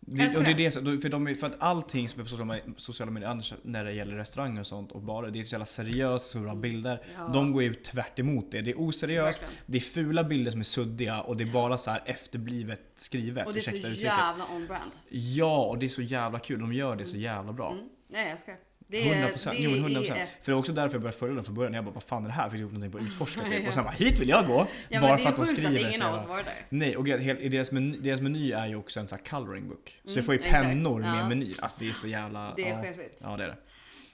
[0.05, 0.71] Det, och det är det.
[1.01, 2.25] för, de, för att allting som är
[2.73, 5.51] på sociala, medier annars när det gäller restauranger och sånt och bara, det är så
[5.51, 7.01] jävla seriöst, så bra bilder.
[7.17, 7.27] Ja.
[7.33, 8.61] De går ju tvärt emot det.
[8.61, 9.63] Det är oseriöst, Verkligen.
[9.65, 13.47] det är fula bilder som är suddiga och det är bara så här efterblivet skrivet.
[13.47, 14.01] Och det är så uttrycket.
[14.01, 14.91] jävla on brand.
[15.09, 16.59] Ja, och det är så jävla kul.
[16.59, 17.71] De gör det så jävla bra.
[17.71, 17.89] Mm.
[18.07, 18.55] Nej jag älskar
[18.87, 18.97] det.
[18.97, 19.57] Det är, 100 procent.
[19.57, 20.19] det Jo, men är 100 procent.
[20.19, 21.73] ett- För det var också därför jag började följa dem från början.
[21.73, 22.49] Jag bara, vad fan är det här?
[22.49, 23.67] Fick gjort någonting på utforska typ.
[23.67, 24.67] Och sen bara, hit vill jag gå!
[24.89, 26.53] Ja, bara för det är att de sjukt skriver att ingen av oss varit där.
[26.69, 29.99] Nej, och deras meny, deras meny är ju också en sån här coloring book.
[30.03, 30.63] Så Mm, jag får ju exakt.
[30.63, 31.29] pennor med Ja.
[31.29, 31.55] menyer.
[31.61, 32.53] Alltså det är så jävla...
[32.55, 32.81] Det är ja.
[32.81, 33.19] chefigt.
[33.23, 33.57] Ja, det är det.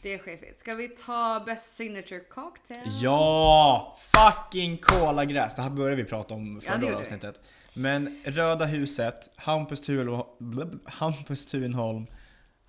[0.02, 0.60] Det är chefigt.
[0.60, 2.80] Ska vi ta Best Signature Cocktail?
[3.02, 3.98] Ja!
[4.14, 5.56] Fucking kolagräs!
[5.56, 6.94] Det här började vi prata om Ja, förra det vi.
[6.96, 7.42] avsnittet.
[7.74, 12.08] Men Röda huset, Hampus, Thunholm, Hampus Thunholm,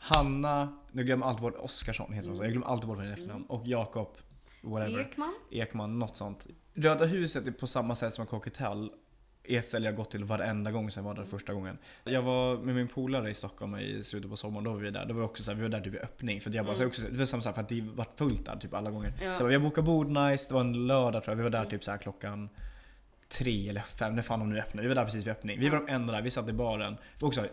[0.02, 2.44] Hanna, nu glömmer jag alltid bort Oskarsson, heter hon så?
[2.44, 3.44] Jag glömmer alltid bort hennes efternamn.
[3.44, 4.08] Och Jakob,
[4.62, 5.00] whatever.
[5.00, 5.34] Ekman?
[5.50, 6.46] Ekman, något sånt.
[6.74, 8.90] Röda huset är på samma sätt som Cocktail
[9.44, 11.78] ett ställe jag gått till varenda gång sen jag var där första gången.
[12.04, 15.06] Jag var med min polare i Stockholm i slutet på sommaren, då var vi där.
[15.06, 16.40] Det var också så här, vi var där typ i öppning.
[16.40, 18.56] För jag bara, så också, det var samma sak för att det var fullt där
[18.56, 19.12] typ alla gånger.
[19.22, 19.36] Ja.
[19.36, 21.36] Så jag bokat bord nice, det var en lördag tror jag.
[21.36, 22.48] Vi var där typ så här klockan
[23.38, 24.82] tre eller fem, när fan de nu öppnade.
[24.82, 25.60] Vi var där precis vid öppning.
[25.60, 26.96] Vi var de enda där, vi satt i baren.
[27.20, 27.46] Också,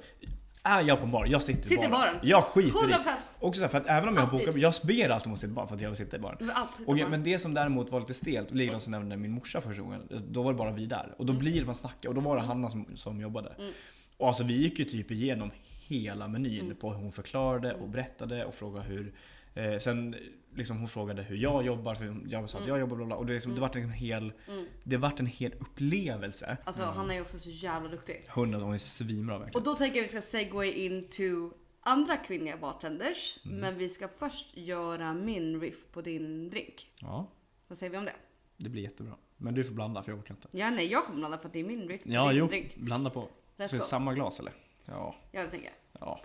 [0.67, 2.15] är jag på en bar, jag sitter, Sitter i baren.
[2.21, 2.93] Jag skiter i.
[2.93, 3.09] 100%!
[3.39, 5.51] Också så för att även om jag har bokat, jag ber alltid om att sitta
[5.51, 6.37] i baren för att jag vill sitta i baren.
[6.73, 9.81] Sitta Och, men det som däremot var lite stelt, likadant som nämnde min morsa första
[9.81, 11.15] gången, då var det bara vi där.
[11.17, 13.53] Och då blir det man snackar och då var det Hanna som, som jobbade.
[13.59, 13.71] Mm.
[14.17, 15.51] Och alltså vi gick ju typ igenom
[15.87, 19.13] hela menyn på hur hon förklarade och berättade och frågade hur
[19.53, 20.15] eh, Sen
[20.57, 23.15] liksom hon frågade hur jag jobbar, för jag sa att jag jobbar bla bla.
[23.15, 24.65] Och det, liksom, det vart en hel Mm.
[24.83, 26.57] Det vart en hel upplevelse.
[26.63, 28.25] Alltså han är ju också så jävla duktig.
[28.29, 29.63] Hundra, hon är svinbra Och verkligen.
[29.63, 33.39] då tänker jag vi ska segway into andra kvinnliga bartenders.
[33.45, 33.57] Mm.
[33.57, 36.91] Men vi ska först göra min riff på din drink.
[37.01, 37.27] Ja,
[37.67, 38.13] Vad säger vi om det?
[38.57, 39.13] det blir jättebra.
[39.37, 40.47] Men du får blanda för jag orkar inte.
[40.51, 42.47] Ja, nej, jag kommer blanda för att det är min riff på Ja, din jo.
[42.47, 42.75] drink.
[42.75, 43.21] Blanda på.
[43.57, 43.79] Let's det go.
[43.79, 44.53] samma glas eller?
[44.85, 45.15] Ja.
[45.31, 46.01] Ja, det tänker jag.
[46.07, 46.19] Ja.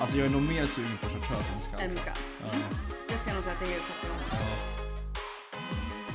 [0.00, 1.80] Alltså jag är nog mer sugen på chartreuse än skal.
[1.80, 2.12] En muska.
[2.42, 2.48] Ja.
[3.08, 4.12] Det ska jag nog säga att det är faktiskt.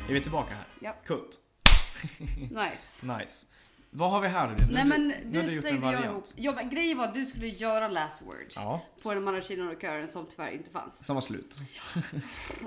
[0.10, 0.66] Är vi tillbaka här?
[0.80, 0.96] Ja.
[1.06, 1.40] Kutt.
[2.40, 3.18] Nice.
[3.18, 3.46] Nice.
[3.90, 4.68] Vad har vi här nu?
[4.72, 6.26] Nej men nu har du gjort slängde jag ihop.
[6.36, 8.46] Ja, men grejen var att du skulle göra last word.
[8.56, 11.06] Ja, På den maraschino-likören som tyvärr inte fanns.
[11.06, 11.56] som var slut.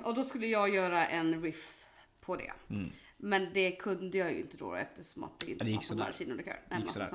[0.03, 1.75] Och då skulle jag göra en riff
[2.21, 2.53] på det.
[2.71, 2.91] Mm.
[3.17, 6.61] Men det kunde jag ju inte då eftersom att det inte det fanns maraschino-likör.
[6.69, 7.09] Nej, Gick sådär.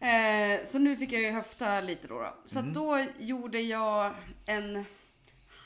[0.00, 2.18] Eh, så nu fick jag ju höfta lite då.
[2.20, 2.34] då.
[2.44, 2.72] Så Mm.
[2.72, 4.14] då gjorde jag
[4.46, 4.84] en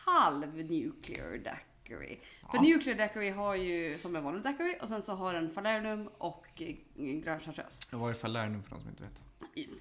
[0.05, 2.21] halv nuclear daiquiri.
[2.51, 2.63] För Ja.
[2.63, 6.47] nuclear daiquiri har ju som en vanlig daiquiri och sen så har den falernum och
[6.63, 7.83] eh, grön chartreuse.
[7.91, 9.23] Vad är falernum för de som inte vet?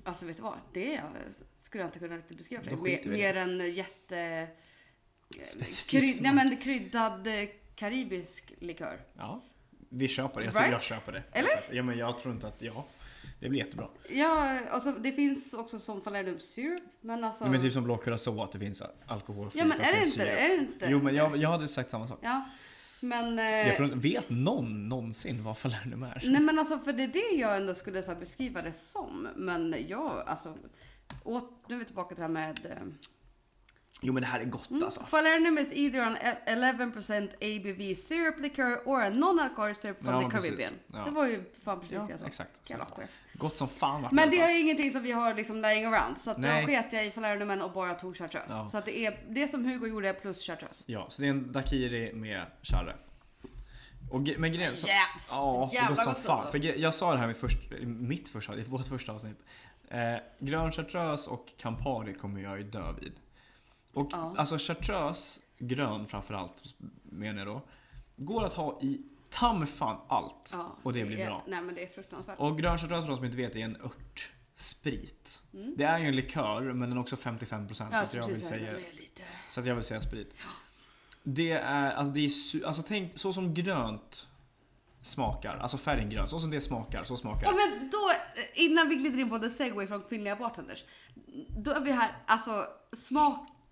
[0.03, 0.57] Alltså vet du vad?
[0.73, 1.01] Det
[1.57, 3.01] skulle jag inte kunna riktigt beskriva för dig.
[3.05, 4.17] Mer, en jätte...
[4.19, 8.99] eh, Specifik Kry, nej men kryddad eh, karibisk likör.
[9.17, 9.41] Ja,
[9.89, 10.45] vi köper det.
[10.45, 10.71] Jag, Right?
[10.71, 11.23] jag köper det.
[11.31, 11.49] Eller?
[11.49, 11.75] Jag köper.
[11.75, 12.85] Ja men jag tror inte att, ja.
[13.41, 13.87] Det blir jättebra.
[14.09, 16.83] Ja, alltså det finns också som falernum syrup.
[17.01, 17.45] Men alltså...
[17.45, 20.31] Men typ som blå curacao att det finns alkoholfri ja men är det inte det?
[20.31, 20.87] Är det inte?
[20.89, 22.19] Jo men jag, jag hade sagt samma sak.
[22.21, 22.45] Ja.
[22.99, 23.39] Men...
[23.39, 26.21] Eh, Jag tror inte, vet någon någonsin vad falernum är?
[26.25, 29.27] Nej men alltså för det är det jag ändå skulle så beskriva det som.
[29.35, 30.57] Men jag alltså...
[31.23, 32.59] Åt, nu är vi tillbaka till det här med...
[34.03, 34.83] Jo men det här är gott Mm.
[34.83, 35.03] alltså.
[35.03, 40.37] Falernum is either an 11% ABV syrup liqueur or a non-alcoholic syrup from Ja, the.
[40.37, 40.73] Caribbean.
[40.87, 41.05] Ja.
[41.05, 42.25] Det var ju fan precis Ja, jag sa.
[42.25, 42.69] exakt.
[42.69, 43.09] Jävla chef.
[43.33, 46.17] Gott som fan Men det är ingenting som vi har liksom laying around.
[46.17, 48.45] Så att då sket jag i falernumen och bara tog chartreuse.
[48.53, 48.67] Ja.
[48.67, 50.83] Så att det är det som Hugo gjorde plus chartreuse.
[50.87, 52.95] Ja, så det är en daiquiri med charre.
[54.11, 54.97] Och, men grejen så, Yes!
[55.29, 56.37] Ja, Jävla gott som gott fan.
[56.39, 56.51] alltså.
[56.51, 59.37] För jag sa det här i i mitt första, i vårt första avsnitt.
[59.89, 63.13] Eh, grön chartreuse och Campari kommer jag ju dö vid.
[63.93, 64.33] Och Ja.
[64.37, 66.63] alltså chartreuse, grön framförallt
[67.03, 67.61] menar jag då,
[68.15, 70.49] går att ha i ta mig fan allt.
[70.53, 71.43] Ja, och det blir är, bra.
[71.47, 72.39] Nej men det är fruktansvärt.
[72.39, 75.41] Och grön chartreuse för de som inte vet är en örtsprit.
[75.53, 75.73] Mm.
[75.77, 78.41] Det är ju en likör men den är också 55% så, Ja, att jag vill
[78.45, 79.21] säga det lite...
[79.49, 80.35] så att jag vill säga sprit.
[81.23, 84.27] Det är, alltså det är alltså tänk så som grönt
[85.01, 87.57] smakar, alltså färgen grön, så som det smakar, så smakar Ja, det.
[87.57, 88.11] men då,
[88.53, 90.83] innan vi glider in på the segway från kvinnliga bartenders.
[91.57, 92.65] Då är vi här, alltså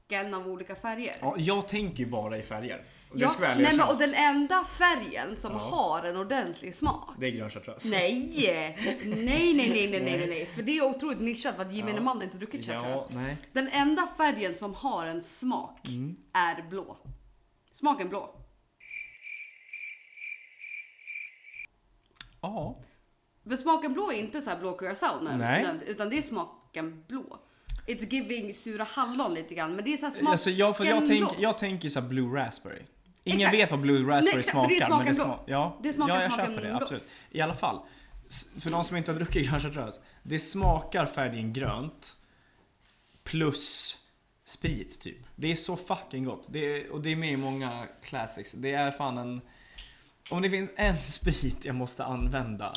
[0.09, 1.15] smaken av olika färger.
[1.21, 2.83] Ja, jag tänker ju bara i färger.
[3.09, 5.57] Och Ja, nej, men, och den enda färgen som Ja.
[5.57, 7.09] har en ordentlig smak.
[7.19, 7.89] Det är grön chartreuse.
[7.89, 8.31] Nej!
[8.35, 10.45] Nej, nej, nej, nej, nej, nej, nej.
[10.55, 12.01] För det är otroligt nischat för att gemene Ja.
[12.03, 13.05] man inte druckit Ja, chartreuse.
[13.09, 13.37] nej.
[13.53, 16.15] Den enda färgen som har en smak Mm.
[16.33, 16.97] är blå.
[17.71, 18.35] Smaken blå.
[22.41, 22.83] Ja.
[23.49, 25.19] För smaken blå är inte så här blå curacao
[25.87, 27.39] utan det är smaken blå.
[27.87, 30.85] It's giving sura hallon lite grann, men det är så här smaken Alltså jag, för
[30.85, 32.81] jag, tänk, jag tänker så här blue raspberry.
[33.23, 33.55] Ingen Exakt.
[33.55, 34.69] vet vad blue raspberry Nej, smakar.
[34.69, 35.23] det är men det blå.
[35.23, 36.75] sma- ja, Det smakar ja, jag smaken köper det.
[36.75, 37.03] Absolut.
[37.31, 37.79] I alla fall.
[38.59, 40.01] För de som inte har druckit grön chartreuse.
[40.23, 42.17] Det smakar färgen grönt.
[43.23, 43.97] Plus
[44.45, 45.17] sprit typ.
[45.35, 46.47] Det är så fucking gott.
[46.49, 48.51] Det är, och det är med i många classics.
[48.51, 49.41] Det är fan en...
[50.29, 52.73] Om det finns en sprit jag måste använda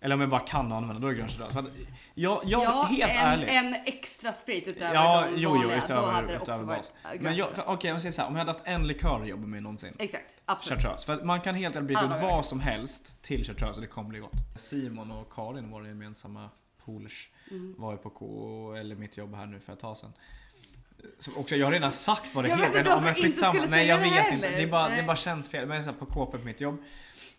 [0.00, 1.70] Eller om jag bara kan använda, då är grön chartreuse.
[2.14, 3.50] Jag, jag ja, helt en, ärligt.
[3.50, 5.76] en extra sprit utöver Ja, de jo, vanliga.
[5.84, 8.34] utöver- då hade det också varit Men jag, för, okej, jag säger så här, om
[8.34, 9.94] jag hade haft en likör att jobba med någonsin.
[9.98, 10.82] Exakt, absolut.
[10.82, 11.06] Chartreuse.
[11.06, 14.08] För man kan helt enkelt byta ut vad som helst till chartreuse och det kommer
[14.08, 14.32] bli gott.
[14.56, 16.48] Simon och Karin, våra gemensamma
[16.84, 17.74] polers, Mm.
[17.78, 20.12] var ju på K eller mitt jobb här nu för ett tag sedan.
[21.18, 22.78] Så också, jag har redan sagt vad det Jag vet heter.
[22.78, 23.52] inte om jag inte skitsamma.
[23.52, 24.34] skulle Nej jag vet heller.
[24.34, 24.50] inte.
[24.50, 25.66] Det, är bara, det bara känns fel.
[25.66, 26.82] Men så här, på KP på mitt jobb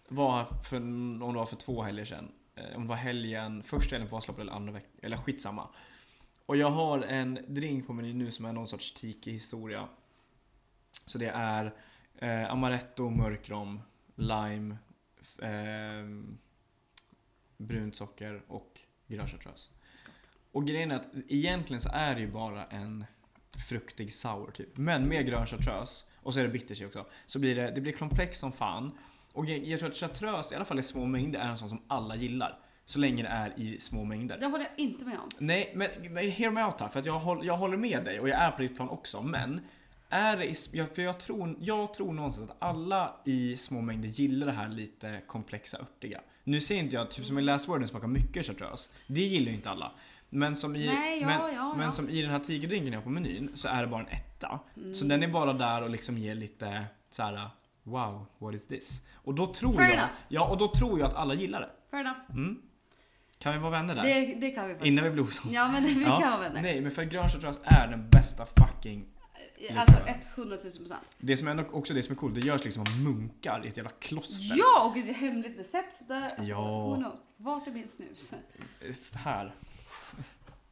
[0.08, 2.32] var för, om det var för två helger sedan.
[2.56, 4.92] Eh, Om det var helgen, första helgen på Vasaloppet eller andra veckan.
[5.02, 5.70] Eller skitsamma.
[6.46, 9.88] Och jag har en drink på menyn nu som är någon sorts tiki-historia.
[11.06, 11.74] Så det är
[12.18, 13.82] eh, amaretto, mörkrom,
[14.16, 14.78] lime,
[15.42, 16.24] eh,
[17.58, 19.70] brunt socker och grön chartreuse.
[20.52, 23.06] Och grejen är att egentligen så är det ju bara en
[23.70, 24.78] fruktig sour typ.
[24.78, 27.94] Men med grön chartreuse, och så är det bitters också, så blir det, det blir
[27.94, 28.98] komplext som fan.
[29.34, 31.70] Och jag, jag tror att chartreuse, i alla fall i små mängder, är en sån
[31.70, 32.60] som alla gillar.
[32.86, 34.38] Så länge det är i små mängder.
[34.40, 35.30] Det håller jag inte med om.
[35.38, 38.30] Nej, men, hear me out här, för att jag, håll, jag håller med dig och
[38.30, 39.22] jag är på ditt plan också.
[39.22, 39.62] Men,
[40.10, 40.56] är det i,
[40.96, 45.22] för jag tror, jag tror någonstans att alla i små mängder gillar det här lite
[45.28, 46.22] komplexa, örtiga.
[46.44, 48.90] Nu säger inte jag, typ som i Last Word, smakar mycket chartreuse.
[49.08, 49.92] Det gillar ju inte alla.
[50.30, 51.92] Men som i, Nej, ja, men, ja, men ja.
[51.92, 54.60] som i den här tigerdrinken jag har på menyn så är det bara en etta.
[54.78, 54.94] Mm.
[54.94, 57.50] Så den är bara där och liksom ger lite så här:
[57.84, 59.02] wow, what is this?
[59.14, 60.10] Och då tror Fair jag, enough.
[60.28, 61.70] ja och då tror jag att alla gillar det.
[61.92, 62.20] Fair enough.
[62.30, 62.62] Mm.
[63.38, 64.04] Kan vi vara vänner där?
[64.04, 64.88] Det, det kan vi faktiskt.
[64.88, 65.54] Innan vi blir osams.
[65.56, 66.62] Ja men vi Ja, kan vara vänner.
[66.62, 69.06] Nej, men för grön chartreuse är den bästa fucking...
[69.76, 69.98] Alltså
[70.36, 71.02] 100 000 procent.
[71.18, 73.78] Det som är också det som är coolt, det görs liksom av munkar i ett
[73.78, 74.56] jävla kloster.
[74.58, 76.22] Ja och ett hemligt recept där.
[76.24, 76.62] Alltså, Ja.
[76.88, 77.20] Who knows?
[77.38, 78.34] Vart är min snus?
[78.82, 79.56] Eh, Här.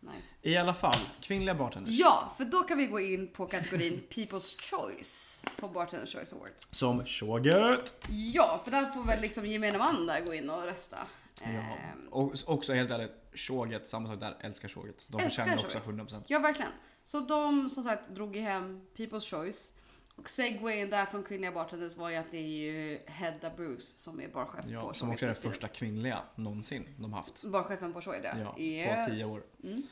[0.02, 0.28] Nice.
[0.42, 1.94] I alla fall, kvinnliga bartenders.
[2.00, 6.68] Ja, för då kan vi gå in på kategorin People's Choice på Bartenders Choice Awards.
[6.72, 7.94] Som Shogut.
[8.10, 10.98] Ja, för där får väl liksom gemene man där gå in och rösta.
[11.42, 11.48] Ja.
[11.48, 15.06] Ehm, Och också helt ärligt, Shoget, samma sak där, älskar Shoget.
[15.08, 16.12] De Älskar förtjänar också Shoget.
[16.12, 16.24] 100%.
[16.28, 16.72] Ja, verkligen.
[17.04, 19.74] Så de som sagt drog ju hem People's Choice.
[20.20, 24.22] Och segwayen där från kvinnliga bartenders var ju att det är ju Hedda Bruce som
[24.22, 27.44] är barchef Ja, på som också är den första kvinnliga någonsin de haft.
[27.44, 29.06] Barchefen på Shoget Ja, Yes.
[29.06, 29.42] på tio år.
[29.64, 29.84] Mm.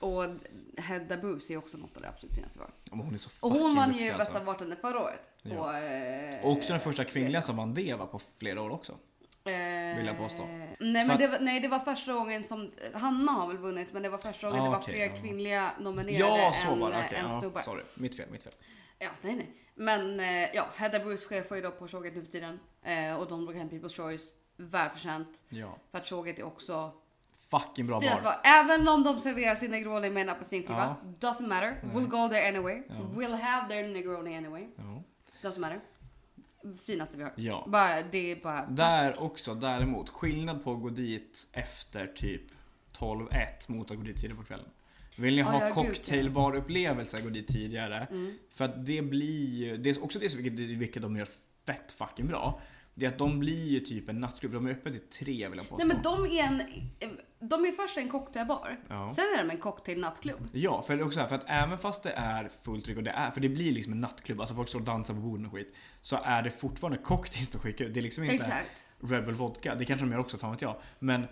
[0.00, 0.24] Och
[0.82, 2.70] Hedda Bruce är också något av det absolut finaste vi har.
[2.84, 4.32] Ja, hon är så Och hon vann ju alltså.
[4.32, 5.20] bästa bartender förra året.
[5.42, 5.54] Ja.
[5.54, 8.92] På, eh, Och också den första kvinnliga som vann det var på flera år också.
[9.44, 10.44] Eh, vill jag påstå.
[10.46, 13.56] Nej För men att- det var, nej det var första gången som, Hanna har väl
[13.58, 15.16] vunnit men det var första gången Ah, det var fler ja.
[15.16, 17.02] kvinnliga nominerade Ja, så än, var det.
[17.06, 17.60] Okej, än ja, snubbar.
[17.60, 17.82] sorry.
[17.94, 18.52] Mitt fel, mitt fel.
[18.98, 19.54] Ja, nej nej.
[19.74, 22.60] Men eh, ja, Hedda Bruce chefar ju då på Shoget nu för tiden.
[22.82, 24.32] Eh, och de drog hem People's Choice.
[24.56, 25.42] Välförtjänt.
[25.48, 25.78] Ja.
[25.90, 26.92] För att Shoget är också
[27.50, 28.16] Fucking bra bar.
[28.20, 28.40] svar.
[28.44, 30.96] Även om de serverar sin Negroni med en apelsinskiva.
[31.20, 31.28] Ja.
[31.28, 31.80] Doesn't matter.
[31.82, 31.94] Nej.
[31.96, 32.82] We'll go there anyway.
[32.88, 32.94] Ja.
[32.94, 34.66] We'll have their Negroni anyway.
[34.76, 35.02] Ja.
[35.48, 35.80] Doesn't matter.
[36.86, 37.32] Finaste vi har.
[37.36, 37.64] ja.
[37.68, 38.66] Bara, det är bara...
[38.66, 42.42] Där också, däremot, skillnad på att gå dit efter typ
[42.98, 43.30] 12-1
[43.66, 44.66] mot att gå dit tidigare på kvällen.
[45.18, 48.06] Vill ni ha ja, cocktailbarupplevelse, gå dit tidigare.
[48.10, 48.34] Mm.
[48.50, 51.28] För att det blir ju, det är också det som- vilket, vilket de gör
[51.66, 52.60] fett fucking bra.
[52.94, 55.58] Det är att de blir ju typ en nattklubb, de är öppet till tre vill
[55.58, 55.86] jag påstå.
[55.86, 56.62] Nej men de är en...
[57.40, 58.80] De är först en cocktailbar.
[58.88, 59.10] Ja.
[59.14, 60.48] Sen är de en cocktailnattklubb.
[60.52, 62.96] Ja, för det är också så här, för att även fast det är fullt tryck
[62.96, 65.20] och det är, för det blir liksom en nattklubb, alltså folk står och dansar på
[65.20, 65.74] borden och skit.
[66.00, 67.94] Så är det fortfarande cocktails de skickar ut.
[67.94, 68.86] Det är liksom inte Exakt.
[69.00, 70.76] Red Bull Vodka, det kanske de gör också, fan vet jag.
[70.98, 71.26] Men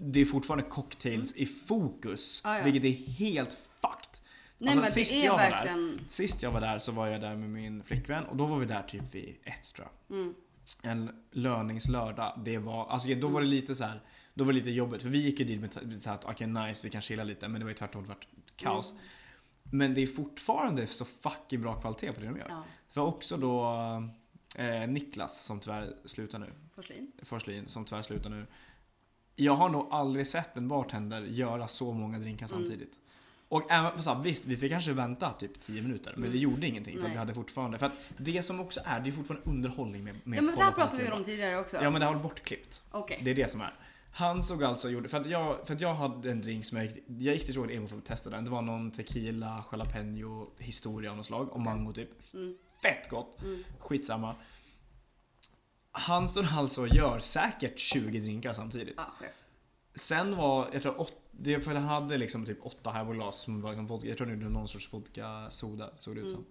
[0.00, 2.64] det är fortfarande cocktails i fokus, Ah, ja.
[2.64, 4.18] vilket är helt fucked.
[4.58, 6.00] Nej Alltså, men sist det är jag var där- verkligen...
[6.08, 8.66] Sist jag var där så var jag där med min flickvän och då var vi
[8.66, 10.16] där typ vid ett tror jag.
[10.18, 10.34] Mm.
[10.82, 12.40] En löningslördag.
[12.44, 14.02] Det var, alltså då var det lite så här.
[14.34, 16.90] Då var det lite jobbigt för vi gick ju dit med att okej nice vi
[16.90, 18.18] kan chilla lite men det var ju tvärtom det var
[18.56, 18.90] kaos.
[18.92, 19.02] Mm.
[19.70, 22.46] Men det är fortfarande så fucking bra kvalitet på det de gör.
[22.48, 23.74] Ja, För också då
[24.56, 26.46] eh, Niklas som tyvärr slutar nu.
[26.74, 27.12] Forslin.
[27.22, 28.46] Forslin som tyvärr slutar nu.
[29.40, 32.58] Jag har nog aldrig sett en bartender göra så många drinkar Mm.
[32.58, 32.98] samtidigt.
[33.48, 36.66] Och även, så här, visst, vi fick kanske vänta typ 10 minuter, men det gjorde
[36.66, 37.08] ingenting för att Mm.
[37.08, 37.12] Nej.
[37.12, 40.38] vi hade fortfarande, för att det som också är, det är fortfarande underhållning med, med
[40.38, 41.76] Ja men det här pratade vi om tidigare också.
[41.82, 42.82] Ja men det har varit bortklippt.
[42.90, 43.20] Okej.
[43.24, 43.74] Det är det som är.
[44.12, 46.78] Han såg alltså och gjorde, för att jag, för att jag hade en drink som
[46.78, 48.44] jag gick, jag gick till Chocolate Emo för att testa den.
[48.44, 52.34] Det var någon tequila, jalapeno historia av något slag och mango typ.
[52.34, 52.54] Mm.
[52.82, 53.42] Fett gott.
[53.42, 53.64] Mm.
[53.78, 54.34] Skitsamma.
[55.98, 58.94] Han står alltså och gör säkert 20 drinkar samtidigt.
[58.96, 59.30] Ja, chef.
[59.94, 63.70] Sen var, jag tror åt, det för han hade liksom typ åtta highballglas som var
[63.70, 66.36] liksom vodka, jag tror det var någon sorts vodka soda såg det ut Mm.
[66.36, 66.44] som.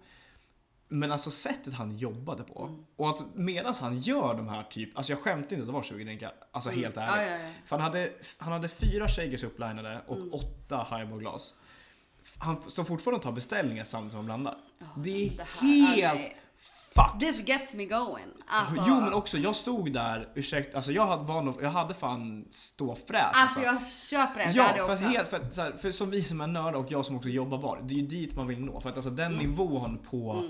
[0.90, 2.62] Men alltså sättet han jobbade på.
[2.66, 2.84] Mm.
[2.96, 5.82] Och att medan han gör de här typ, alltså jag skämtar inte att det var
[5.82, 6.32] 20 drinkar.
[6.52, 7.08] Alltså helt Mm.
[7.08, 7.30] ärligt.
[7.30, 7.52] Ja, ja, ja.
[7.64, 10.32] För han hade, han hade fyra shakers upplinade och Mm.
[10.34, 11.54] åtta highballglas.
[12.38, 14.56] Han står fortfarande och tar beställningar samtidigt som han blandar.
[14.78, 15.30] Ja, Det är
[15.60, 16.32] här- helt
[17.02, 17.20] fucked.
[17.20, 18.24] This gets me going.
[18.46, 21.94] Alltså, Jo men också, jag stod där, ursäkta, alltså jag hade, var nog, jag hade
[21.94, 24.44] fan ståfräs Alltså jag köper det.
[24.44, 25.04] det Ja, jag för, också.
[25.04, 27.28] helt, för, att, så här, för som vi som är nördar och jag som också
[27.28, 28.80] jobbar bar, det är ju dit man vill nå.
[28.80, 29.46] För att alltså den Mm.
[29.46, 30.44] nivån på...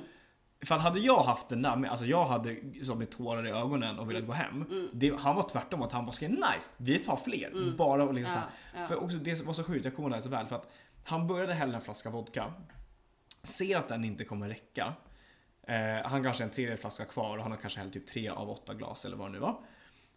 [0.65, 3.51] För att hade jag haft den där, med, alltså jag hade så med tårar i
[3.51, 4.63] ögonen och velat gå hem.
[4.71, 4.89] Mm.
[4.93, 7.77] Det, han var tvärtom att han bara skrev nice, vi tar fler.
[7.77, 8.41] Bara och liksom Ja,
[8.73, 8.83] så här.
[8.83, 8.89] ja.
[8.89, 10.47] För också det var så sjukt, jag kommer ihåg det så väl.
[10.47, 10.73] För att
[11.05, 12.45] han började hälla en flaska vodka.
[13.43, 14.93] Ser att den inte kommer räcka.
[15.69, 18.29] Eh, han kanske har en tredjedel flaska kvar och han har kanske hällt typ tre
[18.29, 19.57] av åtta glas eller vad det nu var.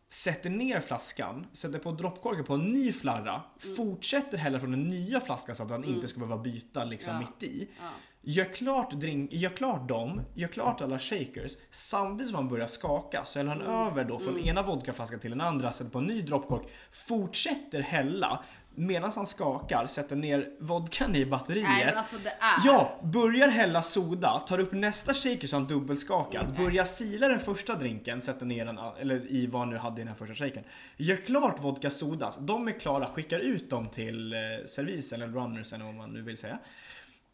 [0.09, 3.75] Sätter ner flaskan, sätter på droppkorken på en ny flarra, Mm.
[3.75, 7.19] fortsätter hälla från den nya flaskan så att han inte ska behöva byta liksom Ja.
[7.19, 7.67] mitt i.
[7.79, 7.83] Ja.
[8.23, 13.23] Gör klart, drink, gör klart dem, gör klart alla shakers samtidigt som han börjar skaka
[13.25, 13.71] så häller han Mm.
[13.87, 18.43] över då från ena vodkaflaskan till den andra, sätter på en ny droppkork, fortsätter hälla
[18.75, 21.63] medan han skakar, sätter ner vodkan i batteriet.
[21.69, 22.65] Nej men alltså det är.
[22.65, 27.75] Ja, börjar hälla soda, tar upp nästa shaker som han dubbelskakar, börjar sila den första
[27.75, 30.63] drinken, sätter ner den, eller i vad han nu hade i den här första shakern.
[30.97, 35.73] Gör klart vodka sodas, de är klara, skickar ut dem till eh, servisen eller runners
[35.73, 36.57] eller vad man nu vill säga.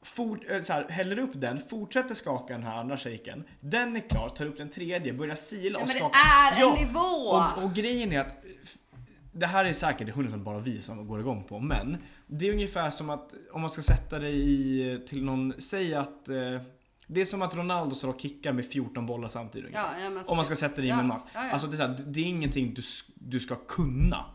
[0.01, 3.43] Fort, eh, så här, häller upp den, fortsätter skaka den här andra shaken.
[3.59, 6.17] Den är klar, tar upp den tredje, börjar sila och men det skaka.
[6.17, 6.99] är en nivå!
[6.99, 8.43] Och, och grejen är att
[9.39, 11.97] det här är säkert 100% bara vi som går igång på, men
[12.27, 16.29] det är ungefär som att om man ska sätta det i till någon, säg att
[16.29, 16.61] eh,
[17.07, 19.71] det är som att Ronaldo står och kickar med 14 bollar samtidigt.
[19.73, 21.51] Ja, ja, men alltså, Om man ska sätta det i ja, ja, ja.
[21.51, 22.81] Alltså det är, så här, det är ingenting du,
[23.15, 24.25] du ska kunna.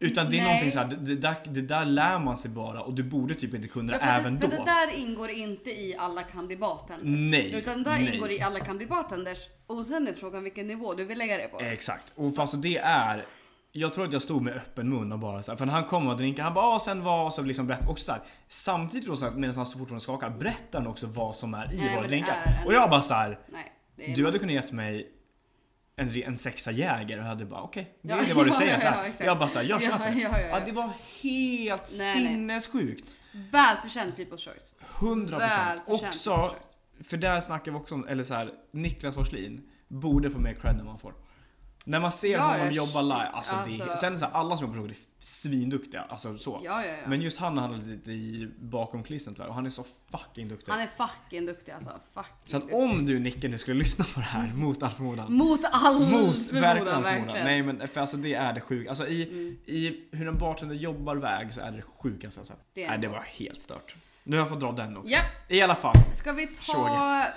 [0.00, 0.46] Utan det är Nej.
[0.46, 3.54] någonting så här, det, där, det där lär man sig bara och du borde typ
[3.54, 4.50] inte kunna det även det, då.
[4.50, 7.30] För det där ingår inte i alla kan bli bartenders.
[7.30, 8.14] Nej, Utan det där nej.
[8.14, 9.38] ingår i alla kan bli bartenders.
[9.66, 11.60] Och sen är frågan vilken nivå du vill lägga det på.
[11.60, 12.12] Exakt.
[12.14, 13.24] Och fast det är
[13.72, 15.84] jag tror att jag stod med öppen mun och bara så här, för när han
[15.84, 19.08] kom och drinkade, han bara ah, sen vad, så liksom berätt, och så här, samtidigt
[19.08, 21.76] då så här, medan han så fortfarande skakar, berättar han också vad som är i
[21.76, 22.62] Nej, våra det drinkar.
[22.66, 25.12] Och jag bara så här, Nej, det du hade kunnat gett mig
[25.96, 28.56] en, en sexa Jäger och jag hade bara okej, det Ja, är vad du ja,
[28.58, 28.72] säger.
[28.84, 30.20] ja, det ja, jag bara så här, jag Ja, köper det.
[30.20, 30.60] ja, ja, ja.
[30.66, 30.90] det var
[31.22, 33.14] helt Nej, sinnessjukt.
[33.52, 34.72] Välförtjänt people's choice.
[34.98, 36.54] 100% Välförtjänt Också,
[37.04, 40.78] för där snackar vi också om, eller så Niklas Forslin borde få mer cred än
[40.78, 41.14] vad han får.
[41.88, 44.56] När man ser Ja, honom jag- jobba live, alltså, det, alltså- sen så här, alla
[44.56, 46.60] som jobbar på är svinduktiga, alltså så.
[46.64, 46.92] Ja, ja.
[47.06, 50.72] Men just han är lite i bakom kulissen tyvärr och han är så fucking duktig.
[50.72, 51.90] Han är fucking duktig alltså.
[52.14, 52.78] Fucking Så att duktig.
[52.78, 55.32] om du Nicke nu skulle lyssna på det här mot all förmodan.
[55.32, 57.02] Mot all Mot förmodan, verkligen förmodan.
[57.02, 57.44] verkligen.
[57.44, 58.88] Nej men för alltså det är det sjuka.
[58.90, 59.56] Alltså i, Mm.
[59.66, 62.56] i hur en bartender jobbar väg så är det det sjukaste sett.
[62.74, 63.94] Det är Nej det var helt stört.
[64.24, 65.14] Nu har jag fått dra den också.
[65.14, 65.94] Ja, I alla fall.
[66.14, 66.62] ska vi ta...
[66.62, 66.92] Tjoget.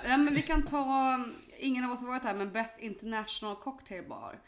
[0.08, 1.18] Ja, men vi kan ta...
[1.62, 4.40] Ingen av oss har varit här, men Best International Cocktail Bar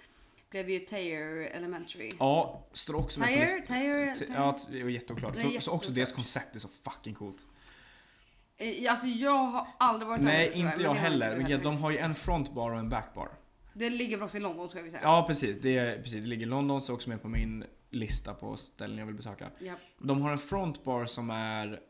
[0.51, 2.11] blev ju Taylor Elementary.
[2.19, 3.47] Ja, står också med på Taylor?
[3.47, 3.67] listan.
[3.67, 4.15] Taylor?
[4.15, 5.35] T- Ja, det är jätteoklart.
[5.35, 7.47] Det är För, så också deras koncept är så fucking coolt.
[8.57, 11.37] Eh, Alltså jag har aldrig varit Nej, här inte jag heller.
[11.37, 13.29] Men ja, de har ju en frontbar och en backbar.
[13.73, 15.03] Det ligger också i London ska vi säga.
[15.03, 15.61] Ja, precis.
[15.61, 16.23] Det, är, precis.
[16.25, 19.51] det ligger i London, så också med på min lista på ställen jag vill besöka.
[19.59, 19.75] Ja.
[19.99, 21.81] De har en frontbar som är...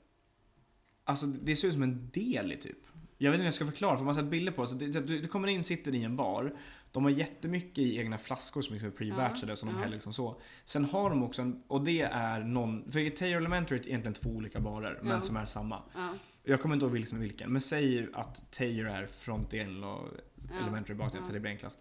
[1.05, 2.79] Alltså det ser ut som en deli typ.
[3.19, 4.69] Jag vet inte hur jag ska förklara, för man har sett bilder på det.
[4.69, 6.55] Så det, du, du kommer in, sitter i en bar.
[6.93, 9.81] De har jättemycket i egna flaskor som liksom är pre-batchade som de ja.
[9.81, 10.41] häller liksom så.
[10.65, 14.31] Sen har de också en, och det är någon, för Taylor Elementary är egentligen två
[14.31, 15.09] olika barer, Ja.
[15.09, 15.83] men som är samma.
[15.95, 16.09] Ja.
[16.45, 20.09] Jag kommer inte ihåg vilken, vilken, men säg att Taylor är frontdelen och
[20.51, 20.63] Ja.
[20.63, 21.27] Elementary bakdelen Ja.
[21.27, 21.79] för det blir enklast.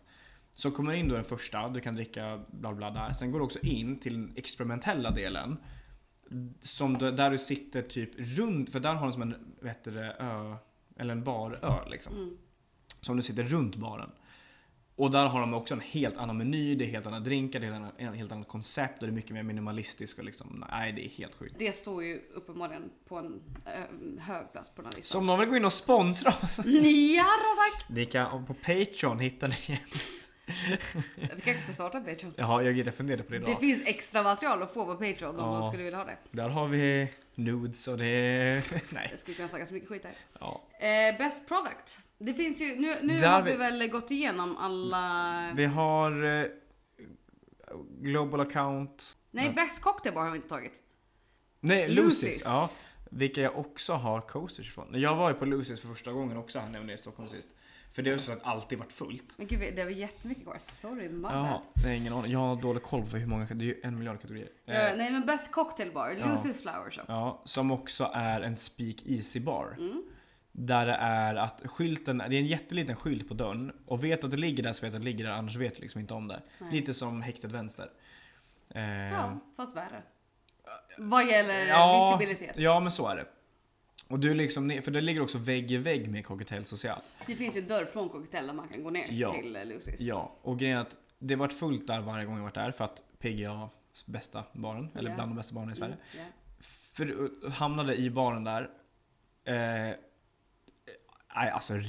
[0.54, 3.14] Så kommer in då den första, du kan dricka bla bla där.
[3.14, 5.58] Sen går du också in till den experimentella delen.
[6.60, 10.16] Som där du sitter typ runt, för där har de som en, vad heter det,
[10.20, 10.56] ö,
[11.00, 12.14] eller en barö liksom.
[12.14, 12.38] Mm.
[13.02, 14.10] Som du sitter runt baren.
[14.96, 17.66] Och där har de också en helt annan meny, det är helt andra drinkar, det
[17.68, 20.92] är ett annat- helt annat koncept och det är mycket mer minimalistiskt och liksom, nej
[20.94, 21.56] det är helt sjukt.
[21.60, 25.20] Det står ju uppenbarligen på en eh, hög plats på den här Så listan.
[25.20, 26.60] om någon vill gå in och sponsra oss.
[27.16, 27.26] Ja
[27.58, 27.90] tack!
[27.90, 29.80] Ni kan, på Patreon hittar ni
[31.36, 32.34] Vi kanske ska starta Patreon.
[32.38, 33.60] Ja, jag, jag funderade på det Det idag.
[33.60, 35.52] finns extra material att få på Patreon om Ja.
[35.60, 36.18] man skulle vilja ha det.
[36.32, 38.64] Där har vi nudes och det.
[38.90, 39.08] Nej.
[39.12, 40.14] Jag skulle kunna snacka så mycket skit här.
[40.40, 40.62] Ja.
[40.88, 41.98] Eh, best product.
[42.18, 45.52] Det finns ju, nu, nu Där har vi- vi väl gått igenom alla...
[45.56, 46.46] Vi har eh,
[48.02, 49.18] Global Account.
[49.32, 49.52] Nej, Ja.
[49.66, 50.84] best cocktail bar har vi inte tagit.
[51.60, 52.24] Nej, Lucy's.
[52.26, 52.42] Lucy's.
[52.46, 52.70] Ja,
[53.12, 54.88] vilka jag också har coasters ifrån.
[54.94, 56.98] Jag var ju på Lucy's för första gången också här när jag var nere i
[56.98, 57.50] Stockholm sist.
[57.94, 59.38] För det är ju så att alltid varit fullt.
[59.38, 60.58] Men gud, det har vi jättemycket kvar.
[60.60, 62.32] Sorry, my Jaha, är ingen aning.
[62.32, 64.50] Jag har dålig koll på hur många, det är ju en miljard kategorier.
[64.66, 66.16] Ja, Eh, nej, men best cocktail bar.
[66.20, 66.26] Ja.
[66.26, 67.02] Lucy's Flower Shop.
[67.08, 69.76] Ja, som också är en Speak Easy bar.
[69.80, 70.04] Mm.
[70.52, 73.72] Där det är att skylten, det är en jätteliten skylt på dörren.
[73.86, 75.76] Och vet att det ligger där så vet du att det ligger där, annars vet
[75.76, 76.42] du liksom inte om det.
[76.60, 76.72] Nej.
[76.72, 77.90] Lite som häktet vänster.
[78.70, 80.04] Eh, Ja, fast värre.
[80.98, 82.56] Vad gäller ja, visibilitet.
[82.58, 83.26] Ja, men så är det.
[84.14, 87.00] Och du liksom, ner- för det ligger också vägg i vägg med Cocktail Social.
[87.26, 89.34] Det finns ju dörr från Cocktail där man kan gå ner Ja.
[89.34, 89.96] till eh, Lucy's.
[90.00, 92.72] Ja, och grejen är att det har varit fullt där varje gång jag varit där
[92.72, 93.70] för att PGA
[94.06, 95.16] bästa baren, eller Ja.
[95.16, 95.94] bland de bästa barerna i Sverige.
[96.14, 96.26] Mm,
[96.58, 96.64] ja.
[96.94, 98.70] För, hamnade i baren där.
[99.46, 99.54] Eh,
[101.36, 101.74] nej alltså,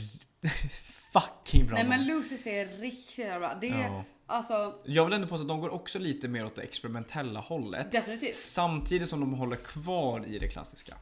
[1.12, 2.24] fucking bra Nej men mat.
[2.24, 3.54] Lucy's är riktigt bra.
[3.60, 4.04] Det är Ja.
[4.26, 7.92] alltså Jag vill ändå påstå att de går också lite mer åt det experimentella hållet.
[7.92, 8.34] definitivt.
[8.36, 10.94] Samtidigt som de håller kvar i det klassiska.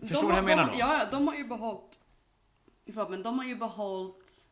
[0.00, 0.72] Förstår du vad jag menar då?
[0.78, 1.98] Ja, ja, de har ju behållit...
[2.86, 4.46] Förlåt, men de har ju behållit...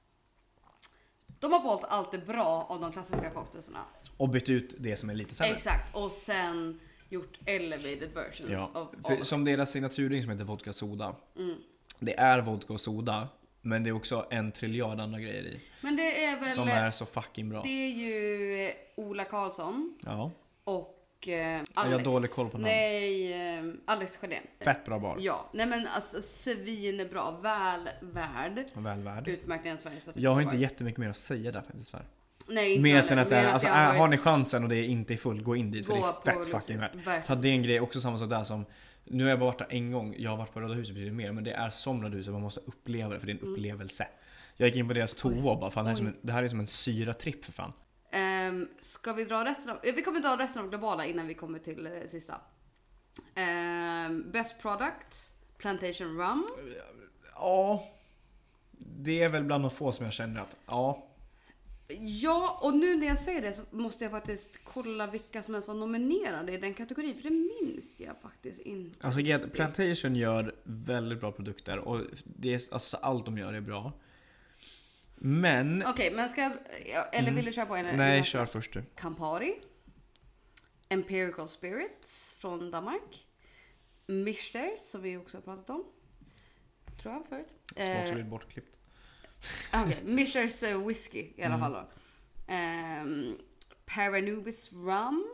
[1.41, 3.85] De har behållit allt det bra av de klassiska cocktailsarna.
[4.17, 5.55] Och bytt ut det som är lite sämre.
[5.55, 5.95] Exakt.
[5.95, 11.15] Och sen gjort elevated versions Ja, of all som deras signaturdrink som heter vodka soda.
[11.37, 11.57] Mm.
[11.99, 13.29] Det är vodka och soda,
[13.61, 15.61] men det är också en triljard andra grejer i.
[15.81, 16.49] Men det är väl...
[16.49, 17.63] Som är så fucking bra.
[17.63, 20.31] Det är ju Ola Karlsson Ja,
[20.65, 20.98] och
[21.29, 21.69] eh, Alex.
[21.75, 22.65] Jag har dålig koll på namn.
[22.65, 24.43] Nej, eh, Alex Sjödén.
[24.61, 25.17] fett bra bar.
[25.21, 27.31] Ja, nej men alltså svinbra.
[27.31, 29.29] Väl värd Och väl värd.
[29.29, 30.63] utmärkningen Sveriges bästa Jag har inte bar.
[30.63, 32.07] jättemycket mer att säga där faktiskt tyvärr.
[32.51, 34.85] Nej, inte Mer än att det är, alltså, är, har ni chansen och det är
[34.85, 37.27] inte i full, gå in dit för det är fett fucking värt.
[37.27, 38.65] För att det är en grej, också samma sak där som
[39.05, 41.15] nu har jag bara varit där en gång, jag har varit på Röda huset betydligt
[41.15, 43.41] mer, men det är som Röda huset, man måste uppleva det för det är en
[43.41, 43.53] Mm.
[43.53, 44.07] upplevelse.
[44.57, 46.43] Jag gick in på deras toa och bara, fan det här, är en, det här
[46.43, 47.73] är som en syratripp för fan.
[48.11, 49.79] Ehm, ska vi dra resten av...
[49.83, 52.35] Vi kommer dra resten av globala innan vi kommer till eh, sista.
[53.35, 56.47] Ehm, best product, Plantation Rum.
[57.35, 57.89] Ja,
[58.79, 61.09] det är väl bland de få som jag känner att, ja,
[62.01, 65.69] Ja, och nu när jag säger det så måste jag faktiskt kolla vilka som ens
[65.69, 67.15] var nominerade i den kategorin.
[67.15, 69.07] För det minns jag faktiskt inte.
[69.07, 73.61] Alltså Get Plantation gör väldigt bra produkter och det är, alltså, allt de gör är
[73.61, 73.93] bra.
[75.21, 76.53] Men, Okej, men ska jag...
[76.93, 77.77] ja, Eller vill du köra på?
[77.77, 77.97] Mm.
[77.97, 78.83] nej en- kör först du.
[78.97, 79.55] Campari.
[80.89, 83.27] Empirical Spirits från Danmark.
[84.07, 85.85] Michters som vi också har pratat om.
[87.03, 87.55] Tror jag förut.
[87.75, 88.79] Smart så Eh, bortklippt.
[89.75, 91.61] Okej, Michters eh, whisky i alla Mm.
[91.61, 91.89] fall då.
[92.53, 93.37] Ehm,
[93.87, 95.27] Paranubis Rum.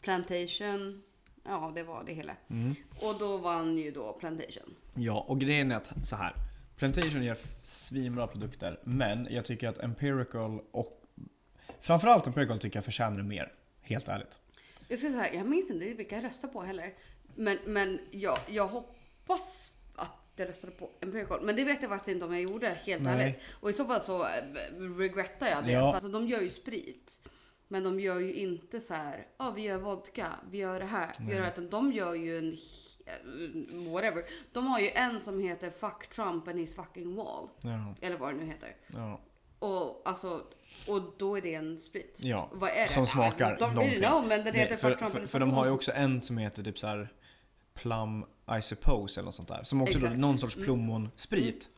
[0.00, 1.02] Plantation.
[1.44, 2.36] Ja, det var det hela.
[2.50, 2.74] Mm.
[3.00, 4.74] Och då vann ju då Plantation.
[4.94, 6.34] Ja, och grejen är att så här.
[6.76, 11.02] Plantation gör svinbra produkter, men jag tycker att Empirical och
[11.80, 13.52] framförallt Empirical tycker jag förtjänar mer.
[13.80, 14.40] Helt ärligt.
[14.88, 16.94] Jag ska säga, jag minns inte vilka jag röstade på heller.
[17.34, 21.40] Men, men jag, jag hoppas att jag röstade på Empirical.
[21.42, 23.24] Men det vet jag faktiskt inte om jag gjorde, helt Nej.
[23.24, 23.40] ärligt.
[23.50, 25.72] Och i så fall så eh, regrettar jag det.
[25.72, 25.80] Ja.
[25.80, 27.20] För alltså, de gör ju sprit.
[27.68, 31.10] Men de gör ju inte så här, ja vi gör vodka, vi gör det här,
[31.18, 31.52] vi gör det här.
[31.52, 32.56] Utan de gör ju en,
[33.92, 34.22] whatever.
[34.52, 37.48] De har ju en som heter Fuck Trump and his fucking wall.
[37.62, 38.76] Ja, Eller vad det nu heter.
[38.86, 39.20] ja.
[39.58, 40.42] Och alltså,
[40.88, 42.20] och då är det en sprit.
[42.22, 42.94] Ja, Vad är det?
[42.94, 43.98] som smakar De någonting.
[44.00, 45.70] know, men den Nej, heter för, Fuck Trump för, and his för de har ju
[45.70, 47.08] också en som heter typ så här
[47.74, 48.24] Plum
[48.58, 49.62] I suppose eller något sånt där.
[49.64, 50.20] Som också då, Exakt.
[50.20, 51.68] någon sorts plommonsprit.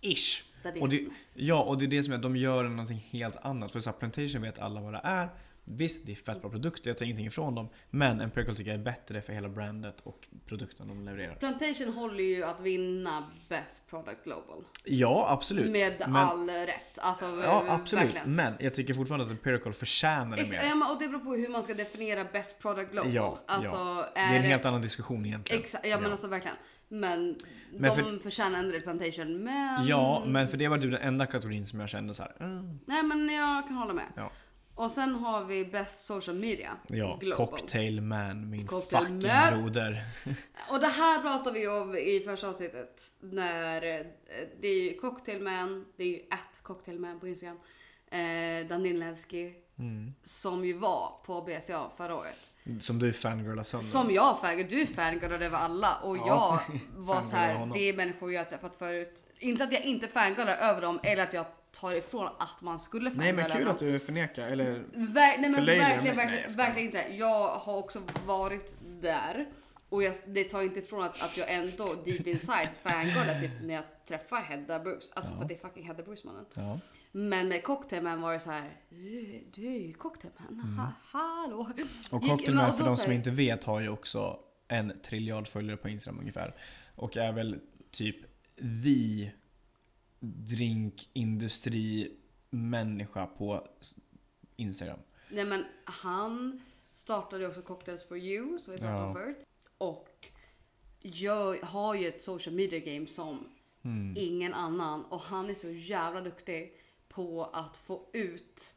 [0.00, 0.42] Ish.
[0.62, 2.98] Det är Och det, ja, och det är det som är att de gör någonting
[3.10, 3.72] helt annat.
[3.72, 5.28] För så här, Plantation vet alla vad det är.
[5.66, 7.68] Visst, det är fett bra produkter, jag tar ingenting ifrån dem.
[7.90, 11.34] Men Empirical tycker jag är bättre för hela brandet och produkten de levererar.
[11.34, 14.64] Plantation håller ju att vinna Best Product Global.
[14.84, 15.70] Ja, absolut.
[15.72, 16.98] Med men, all rätt.
[16.98, 18.04] Alltså Ja, eh, absolut.
[18.04, 18.34] verkligen.
[18.34, 20.64] Men jag tycker fortfarande att Empirical förtjänar det Ex- mer.
[20.64, 23.12] ja, och det beror på hur man ska definiera Best Product Global.
[23.12, 24.08] Ja, alltså, ja.
[24.14, 25.62] Det är en helt annan diskussion egentligen.
[25.62, 26.56] Exakt, ja men alltså verkligen.
[26.88, 27.36] Men,
[27.70, 29.44] Men de för- förtjänar ändå Plantation.
[29.44, 29.86] Men...
[29.86, 32.36] Ja, men för det var typ den enda kategorin som jag kände så här.
[32.40, 34.04] mm, Nej men jag kan hålla med.
[34.16, 34.30] Ja.
[34.74, 37.46] Och sen har vi Best Social Media Ja, Global.
[37.46, 39.62] Cocktail Man, min Cocktail fucking Man.
[39.62, 40.04] broder.
[40.70, 43.02] Och det här pratar vi om i första avsnittet.
[43.20, 44.06] När eh,
[44.60, 47.58] det är ju Cocktailman, det är ju at Cocktailman på Instagram.
[48.10, 50.14] Eh, Danilevski Mm.
[50.22, 52.38] som ju var på BCA förra året.
[52.80, 53.86] Som du fangirlar sönder.
[53.86, 57.88] Som jag fangirlade, du fangirlade över alla och Ja, jag var så fangirlade här, det
[57.88, 59.22] är människor jag har träffat förut.
[59.38, 63.10] Inte att jag inte fangirlar över dem eller att jag tar ifrån att man skulle
[63.10, 64.72] Nej fangirla men kul att du förnekar, eller?
[64.92, 67.04] Ver- nej men verkligen, verkligen, Nej, verkligen inte.
[67.16, 69.46] Jag har också varit där.
[69.88, 73.74] Och jag, det tar inte ifrån att, att jag ändå deep inside fangirlar typ när
[73.74, 75.06] jag träffar Hedda Bruce.
[75.14, 75.40] Alltså Ja.
[75.40, 76.44] för det är fucking Hedda Bruce mannen.
[76.54, 76.78] Ja.
[77.12, 78.70] Men med Cocktailman var det så här.
[78.88, 80.78] Du, du är ju Cocktailman.
[80.78, 81.70] Ha, hallå.
[81.76, 81.88] Mm.
[82.10, 85.00] Och Gick- Cocktail men- Man, och för de som inte vet, har ju också en
[85.02, 86.54] triljard följare på Instagram ungefär.
[86.94, 87.58] Och är väl
[87.90, 88.16] typ
[88.84, 89.30] the
[90.24, 92.12] drinkindustri
[92.50, 93.66] människa på
[94.56, 94.98] Instagram.
[95.30, 96.60] Nej men han
[96.92, 99.36] startade också Cocktails for you som vi pratade om förut.
[99.78, 100.28] Och
[101.00, 103.48] gör, har ju ett social media game som
[103.86, 104.14] Mm.
[104.18, 105.04] ingen annan.
[105.04, 106.72] Och han är så jävla duktig
[107.08, 108.74] på att få ut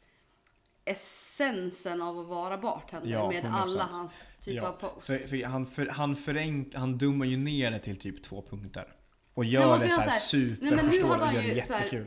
[0.85, 3.49] essensen av att vara bartender Ja, med 100%.
[3.53, 5.07] alla hans typ av Ja, posts.
[5.07, 8.95] för, för han, för, han förenklar, han dummar ju ner det till typ två punkter.
[9.37, 10.19] Och gör det så här här-
[11.07, 12.05] hade och gör det jättekul.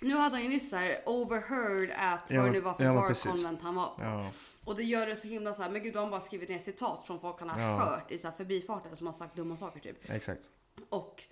[0.00, 2.84] Nu hade han ju nyss så här overheard at Ja, vad det nu var för
[2.84, 3.30] ja, men bar precis.
[3.30, 4.02] convent han var på.
[4.02, 4.30] Ja,
[4.64, 6.48] Och det gör det så himla så här, men gud då har han bara skrivit
[6.48, 7.78] ner citat från folk han har Ja.
[7.78, 10.10] hört i så här förbifarten som har sagt dumma saker typ.
[10.10, 10.42] exakt.
[10.88, 11.22] Och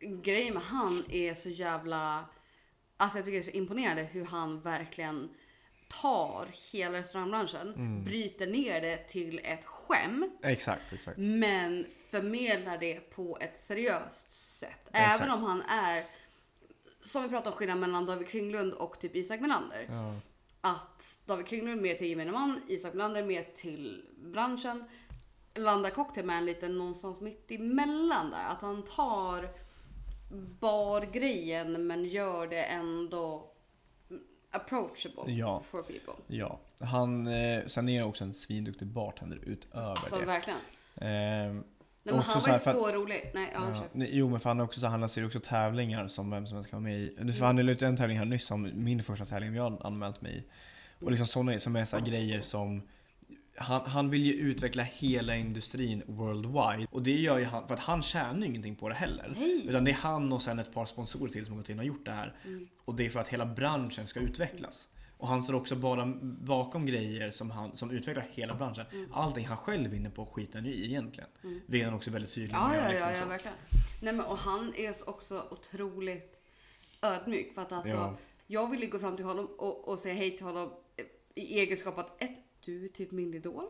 [0.00, 2.24] grejen med han är så jävla,
[2.96, 5.28] alltså jag tycker det är så imponerande hur han verkligen
[6.02, 8.04] tar hela restaurangbranschen, Mm.
[8.04, 10.40] bryter ner det till ett skämt.
[10.42, 11.18] Exakt, exakt.
[11.18, 14.88] Men förmedlar det på ett seriöst sätt.
[14.92, 15.20] Exakt.
[15.20, 16.04] Även om han är,
[17.00, 19.86] som vi pratade om skillnaden mellan David Kringlund och typ Isak Melander.
[19.88, 20.14] Ja.
[20.60, 24.84] Att David Kringlund mer till gemene man, Isak Melander mer till branschen.
[25.54, 28.44] Landar Cocktailman lite någonstans mitt emellan där.
[28.44, 29.48] Att han tar
[30.60, 33.52] bargrejen men gör det ändå
[34.56, 35.62] approachable Ja.
[35.70, 36.12] for people.
[36.26, 36.58] ja.
[36.80, 40.24] Han, eh, sen är jag också en svinduktig bartender utöver Alltså det.
[40.26, 40.58] verkligen.
[40.96, 41.64] Ehm,
[42.02, 43.30] Nej, men han så var ju att- så rolig.
[43.34, 46.06] Nej, ja, Ja, nej, jo men för han, är också, så, han lanserar också tävlingar
[46.06, 47.32] som vem som helst kan vara med i.
[47.32, 50.20] För han la ut en tävling här nyss som min första tävling jag har anmält
[50.20, 50.44] mig i.
[51.04, 52.82] Och liksom sådana som är så här grejer som
[53.58, 56.86] han, han vill ju utveckla hela industrin worldwide.
[56.90, 59.34] Och det gör ju han, för att han tjänar ju ingenting på det heller.
[59.36, 59.66] Nej.
[59.68, 61.84] Utan det är han och sen ett par sponsorer till som har gått in och
[61.84, 62.36] gjort det här.
[62.44, 62.68] Mm.
[62.84, 64.88] Och det är för att hela branschen ska utvecklas.
[65.18, 68.86] Och han står också bara bakom grejer som, han, som utvecklar hela branschen.
[68.92, 69.12] Mm.
[69.12, 71.28] Allting han själv vinner på skiter han ju i egentligen.
[71.66, 72.84] Vilket han också är väldigt tydlig Ja, med.
[72.84, 73.28] ja, liksom ja, ja, så.
[73.28, 73.56] verkligen.
[74.02, 76.40] Nej, men, och han är så också otroligt
[77.02, 77.54] ödmjuk.
[77.54, 78.16] För att alltså, Ja.
[78.46, 80.72] jag ville gå fram till honom och, och säga hej till honom
[81.34, 83.64] i egenskap att ett, du är typ min idol.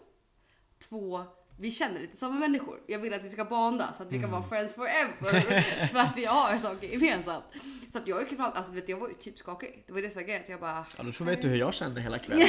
[0.88, 1.24] Två,
[1.58, 2.80] vi känner lite samma människor.
[2.86, 5.60] Jag vill att vi ska bonda så att vi kan vara friends forever.
[5.92, 7.44] för att vi har saker gemensamt.
[7.92, 9.84] Så att jag gick fram, alltså vet jag var ju typ skakig.
[9.86, 10.42] Det var det som var grejen.
[10.48, 12.48] Jag bara, Ja, då så vet du hur jag kände hela kvällen.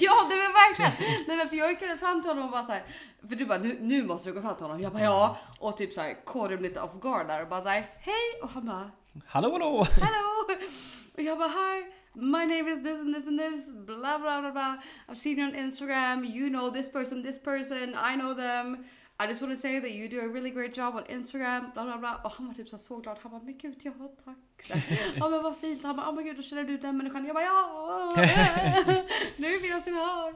[0.00, 0.92] Ja, det var verkligen.
[1.28, 2.84] Nej, men för jag gick fram till honom och bara så här,
[3.28, 4.80] för du bara nu, nu måste du gå fram till honom.
[4.80, 7.90] Jag bara ja och typ så här lite off guard där och bara så här
[7.98, 8.90] hej och han bara
[9.26, 9.86] Hallå hallå!
[9.90, 10.56] hello
[11.14, 11.99] och jag bara hi.
[12.14, 14.76] My name is this and this and this, blah blah blah blah.
[15.08, 16.24] I've seen you on Instagram.
[16.28, 17.94] You know this person, this person.
[17.94, 18.84] I know them.
[19.20, 21.72] I just want to say that you do a really great job on Instagram.
[21.74, 22.20] Bla bla bla.
[22.24, 23.18] Och han var typ så, här så glad.
[23.22, 23.92] Han bara, men gud ja
[24.24, 24.62] tack.
[24.62, 25.82] Så här, Ja men vad fint.
[25.82, 27.26] Han bara, oh men gud då känner du den människan.
[27.26, 28.12] Jag bara, ja.
[29.36, 30.34] Nu är det finaste vi har.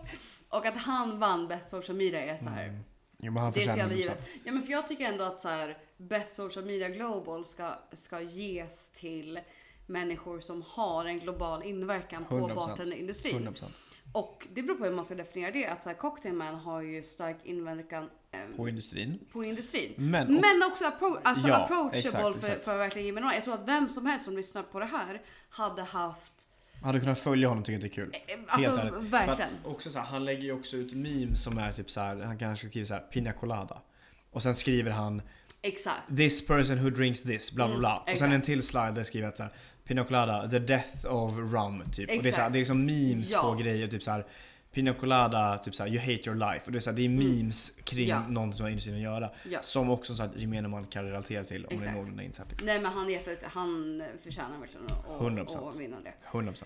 [0.49, 2.79] Och att han vann Best Social Media är så här.
[3.18, 4.29] Jo, men han Det är så jävla givet.
[4.45, 8.20] Ja men för jag tycker ändå att så här, Best Social Media Global ska, ska
[8.20, 9.41] ges till
[9.87, 12.55] människor som har en global inverkan på 100%.
[12.55, 13.49] bartenderindustrin.
[13.49, 13.64] 100%
[14.12, 15.66] Och det beror på hur man ska definiera det.
[15.66, 19.18] Att så här, Cocktailman har ju stark inverkan eh, på industrin.
[19.32, 19.93] på industrin.
[19.97, 22.64] Men, och, Men också appro- alltså Ja, approachable exakt, för, exakt.
[22.64, 23.35] för verkligen gemene.
[23.35, 26.49] Jag tror att vem som helst som lyssnar på det här hade haft...
[26.82, 28.16] hade kunnat följa honom tycker jag det är kul.
[28.26, 29.51] eh, Alltså Helt verkligen.
[29.64, 32.39] Också så här, han lägger ju också ut memes som är typ så här, han
[32.39, 33.82] kanske skriver så här Pina Colada.
[34.30, 35.22] Och sen skriver han
[35.62, 36.16] Exakt.
[36.16, 38.12] This person who drinks this, bla bla Mm, bla.
[38.12, 39.53] och sen en till slide där skriver att så här,
[39.85, 41.82] Pina Colada, the death of rum.
[41.93, 42.11] Typ.
[42.16, 42.53] Och det är, så här, Exakt.
[42.53, 43.43] det är liksom memes Ja.
[43.43, 44.26] på grejer, typ så här.
[44.72, 46.62] Pina Colada, typ såhär, you hate your life.
[46.66, 48.22] Och det är, så här, det är memes kring Mm.
[48.22, 48.28] Ja.
[48.28, 49.30] någonting som har industrin att göra.
[49.51, 49.62] Ja.
[49.62, 51.95] Som också så här, gemene man kan relatera till om det är Exakt.
[51.95, 52.47] någorlunda insatt.
[52.62, 55.68] Nej men han, är jätte, han förtjänar verkligen att, 100%.
[55.68, 56.14] att vinna det.
[56.30, 56.64] 100%.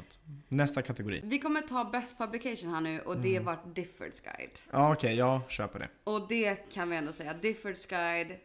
[0.49, 1.21] Nästa kategori.
[1.25, 3.33] Vi kommer ta Best Publication här nu och Mm.
[3.33, 4.51] det vart Diffords Guide.
[4.71, 5.89] Ja okej, jag köper det.
[6.05, 8.37] Och det kan vi ändå säga, Diffords Guide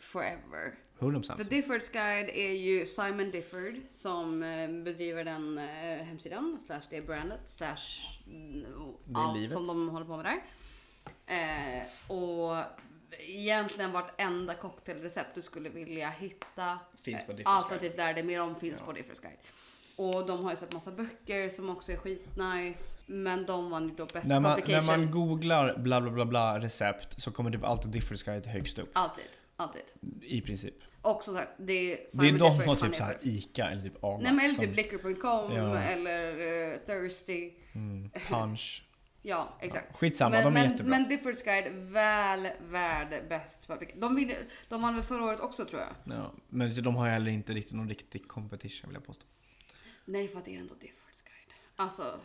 [0.00, 0.74] forever.
[1.02, 1.36] 100%.
[1.36, 7.06] För Diffords Guide är ju Simon Difford som eh, bedriver den eh, hemsidan, slash det
[7.06, 7.76] brandet, slash
[8.26, 8.64] mm,
[9.14, 9.50] allt livet.
[9.52, 10.42] som de håller på med där.
[11.26, 11.82] Eh,
[12.12, 12.56] och
[13.28, 18.54] egentligen vartenda cocktailrecept du skulle vilja hitta Finns på Diffords alternativt lär dig mer om
[18.56, 18.86] finns Ja.
[18.86, 19.38] på Diffords Guide.
[19.96, 22.98] Och de har ju sett massa böcker som också är skitnice.
[23.06, 24.86] Men de vann ju då När man, Publication.
[24.86, 28.78] när man googlar bla bla bla bla recept så kommer typ alltid Difference Guide högst
[28.78, 28.90] upp.
[28.92, 29.24] Alltid,
[29.56, 29.82] alltid.
[30.22, 30.74] I princip.
[31.02, 33.18] Och som sagt, det är Det är de på han typ är såhär.
[33.22, 34.22] ICA eller typ AGA.
[34.22, 35.78] Nej men eller som- typ liquor.com Ja.
[35.78, 37.50] eller eh, Thirsty.
[37.72, 38.84] mm, punch.
[39.24, 39.96] Ja, exakt.
[39.96, 40.90] Skitsamma, men, de är men, jättebra.
[40.90, 43.68] men Diffords Guide, väl värd bäst.
[43.96, 44.36] De, vinner,
[44.68, 46.16] de vann väl förra året också tror jag?
[46.16, 49.26] Ja, men de har ju heller inte riktigt någon riktig competition vill jag påstå.
[50.04, 51.52] Nej för att det är ändå Diffords Guide.
[51.76, 52.20] Alltså,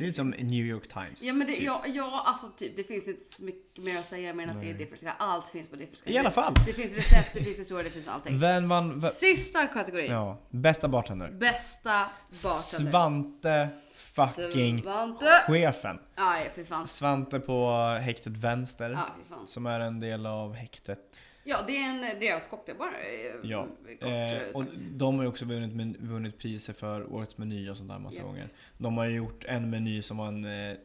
[0.00, 1.22] Det är lite som New York Times.
[1.22, 1.62] ja men det, typ.
[1.62, 4.60] ja, ja, alltså typ det finns inte så mycket mer att säga mer än att
[4.62, 5.12] det är Guide.
[5.18, 5.88] Allt finns på Guide.
[6.04, 6.54] I alla fall.
[6.54, 8.38] Det, det finns recept, det finns historia, det finns allting.
[8.38, 9.00] Vem vann?
[9.00, 10.10] v- Sista kategorin.
[10.10, 11.30] Ja, bästa bartender.
[11.30, 12.90] Bästa bartender.
[12.90, 15.42] Svante fucking Svante.
[15.46, 15.98] chefen.
[16.14, 16.86] Aj, fy fan.
[16.86, 17.70] Svante på
[18.02, 18.90] häktet vänster.
[18.90, 19.46] Ja, fy fan.
[19.46, 21.20] Som är en del av häktet.
[21.44, 22.86] Ja, det är en, deras cocktailbar.
[22.88, 23.66] eh, Ja,
[24.00, 27.76] Eh, eh, och de har ju också vunnit, men, vunnit priser för årets meny och
[27.76, 28.24] sånt där massa Ja.
[28.24, 28.48] gånger.
[28.78, 30.76] De har ju gjort en meny som man eh,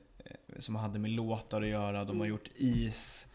[0.60, 2.04] som hade med låtar att göra.
[2.04, 2.30] De har Mm.
[2.30, 3.28] gjort is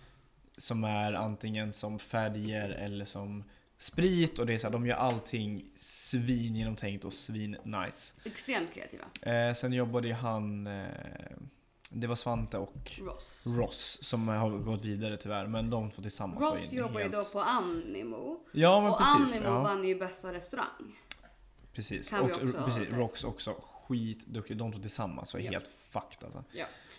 [0.56, 3.44] som är antingen som färger eller som
[3.78, 4.38] sprit.
[4.38, 8.14] Och det är så här, de gör allting svin genomtänkt och svin nice.
[8.24, 9.04] Extremt kreativa.
[9.22, 10.84] Eh, sen jobbade ju han, eh,
[11.92, 13.44] det var Svante och Ross.
[13.46, 15.46] Ross som har gått vidare tyvärr.
[15.46, 17.32] Men de två tillsammans var Ross jobbar ju då helt...
[17.32, 18.40] på Animo.
[18.52, 19.36] Ja men och precis.
[19.36, 19.62] Animo Ja.
[19.62, 20.98] vann ju bästa restaurang.
[21.72, 22.08] Precis.
[22.08, 22.92] Kan vi och, också precis.
[22.92, 23.54] Rox också
[23.88, 24.56] skitduktig.
[24.56, 25.50] De två tillsammans var Ja.
[25.50, 26.44] helt fucked alltså.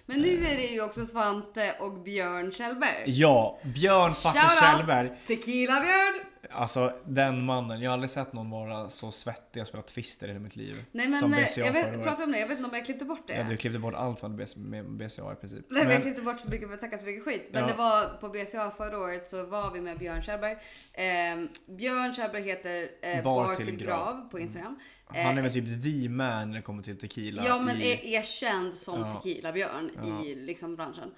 [0.05, 3.03] Men nu är det ju också Svante och Björn Kjellberg.
[3.05, 4.41] Ja, Björn fucking!
[4.61, 5.19] Kjellberg.
[5.27, 6.30] Tequila Björn!
[6.53, 7.81] Alltså den mannen.
[7.81, 10.85] Jag har aldrig sett någon vara så svettig och spela Twister i hela mitt liv.
[10.91, 12.85] Nej men Som eh, BCA jag vet, prata om det, jag vet inte om jag
[12.85, 13.33] klippte bort det.
[13.33, 15.59] Ja, du klippte bort allt som hade med BCA i princip.
[15.59, 17.49] Nej, men jag Men, klippte bort så mycket för att snacka så mycket skit.
[17.51, 17.67] Men Ja.
[17.67, 20.51] det var på BCA förra året så var vi med Björn Kjellberg.
[20.93, 23.87] Eh, Björn Kjellberg heter eh, Bar Bar till till grav.
[24.15, 24.79] grav på Instagram.
[25.05, 27.43] han är väl typ the man när det kommer till tequila.
[27.45, 29.11] Ja men i, är, är känd som Ja.
[29.11, 30.25] Tequila-Björn Ja.
[30.25, 31.11] i liksom branschen.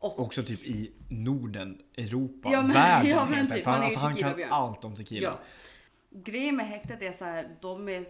[0.00, 3.10] Och Också typ i Norden, Europa, Ja, men- världen.
[3.10, 3.64] ja, men typ.
[3.64, 5.22] För han alltså, han kan allt om tequila.
[5.22, 5.38] Ja.
[6.10, 8.04] Grejen med häktet är så här, de är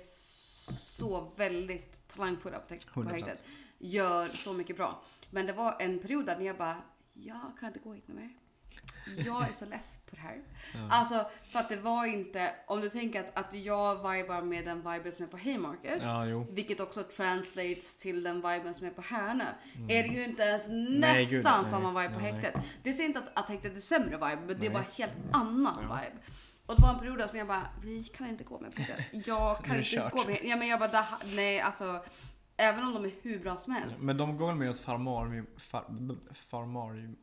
[0.83, 3.13] så väldigt talangfulla på, på 100%.
[3.13, 3.43] häktet.
[3.79, 5.03] Gör så mycket bra.
[5.31, 6.77] Men det var en period där jag bara,
[7.15, 8.31] jag kan inte gå hit med mer.
[9.17, 10.41] Jag är så less på det här.
[10.91, 14.77] Alltså för att det var inte, om du tänker att, att jag vibar med den
[14.93, 16.01] viben som är på Haymarket.
[16.03, 16.47] Ja, jo.
[16.51, 19.45] Vilket också translates till den viben som är på Härnö.
[19.89, 20.85] Är det ju inte ens Mm.
[20.85, 21.71] Nej, nästan gud, nej.
[21.71, 22.33] samma vibe på Nej.
[22.33, 22.55] häktet.
[22.83, 25.79] Det säger inte att, att häktet är sämre vibe, men det är bara helt annan
[25.83, 25.95] Ja.
[25.97, 26.17] vibe.
[26.67, 28.83] Och det var en period där som jag bara, vi kan inte gå med på
[28.83, 29.05] det.
[29.27, 30.13] Jag kan inte kört.
[30.13, 30.41] gå med.
[30.45, 32.05] Ja men jag bara, nej alltså.
[32.57, 34.01] Även om de är hur bra som helst.
[34.03, 35.47] Men de går väl mer åt farmarium...
[35.57, 35.85] Far,
[36.51, 37.17] farmarium...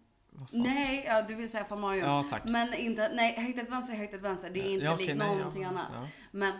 [0.51, 2.05] Nej, ja, du vill säga Famarium.
[2.05, 2.45] Ja, tack.
[2.45, 4.49] Men inte, nej, häktet vänster är häktet vänster.
[4.49, 5.87] Det är inte Ja, okej, likt nej, någonting ja, annat.
[5.93, 6.07] Ja.
[6.31, 6.53] Men,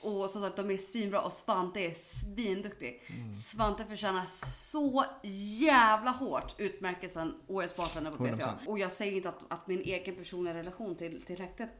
[0.00, 3.02] och som sagt, de är svinbra och Svante är svinduktig.
[3.06, 3.34] Mm.
[3.34, 5.04] Svante förtjänar så
[5.58, 8.32] jävla hårt utmärkelsen Årets bartender på BCA.
[8.34, 8.68] 100%.
[8.68, 11.70] Och jag säger inte att, att min egen personliga relation till, till häktet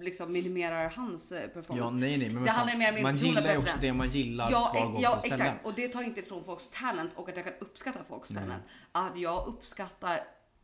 [0.00, 1.84] liksom minimerar hans eh, performance.
[1.84, 2.30] Ja, nej, nej.
[2.30, 5.20] Men Det handlar mer om min man gillar ju också det man gillar Ja, ja
[5.24, 5.66] exakt.
[5.66, 8.42] Och det tar inte ifrån folks talent och att jag kan uppskatta folks Nej.
[8.42, 8.62] talent.
[8.92, 10.20] Att jag uppskattar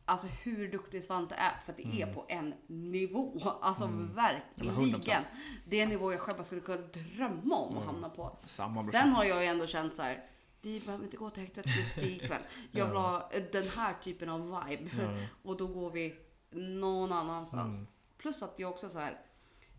[0.09, 3.59] alltså hur duktig Svante är för att det är på en nivå.
[3.63, 4.13] Alltså Mm.
[4.17, 4.93] Ja, men 100%.
[4.93, 5.25] verkligen.
[5.65, 6.83] Det är en nivå jag själv bara skulle kunna
[7.17, 7.87] drömma om att Mm.
[7.87, 8.37] hamna på.
[8.47, 8.91] Samma.
[8.93, 10.25] Sen har jag ju ändå känt så här.
[10.61, 12.43] Vi behöver inte gå till häktet just ikväll.
[12.71, 13.01] Jag vill Ja.
[13.01, 14.91] ha den här typen av vibe.
[15.03, 15.27] Ja.
[15.43, 16.15] Och då går vi
[16.51, 17.75] någon annanstans.
[17.75, 17.87] Mm.
[18.19, 19.19] Plus att jag också så här.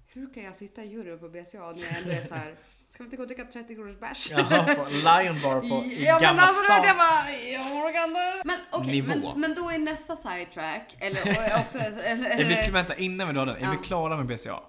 [0.08, 2.56] Hur kan jag sitta i juryn på BCA när jag ändå är så här.
[2.90, 4.32] Ska vi inte gå och dricka 30 kronors bärs?
[4.32, 6.88] Jaha, på Lion Bar på, i ja, Gamla alltså, vet, stan.
[6.88, 8.42] jag bara, jag orkar inte.
[8.46, 9.30] Men okej, Nivå.
[9.32, 13.46] men, men då är nästa sidetrack, eller också, eller, Är vi, vänta, innan vi drar
[13.46, 13.56] den.
[13.56, 13.72] Är Ja.
[13.82, 14.60] vi klara med BCA?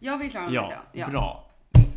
[0.00, 1.08] jag vill klara med Ja, BCA.
[1.08, 1.44] bra.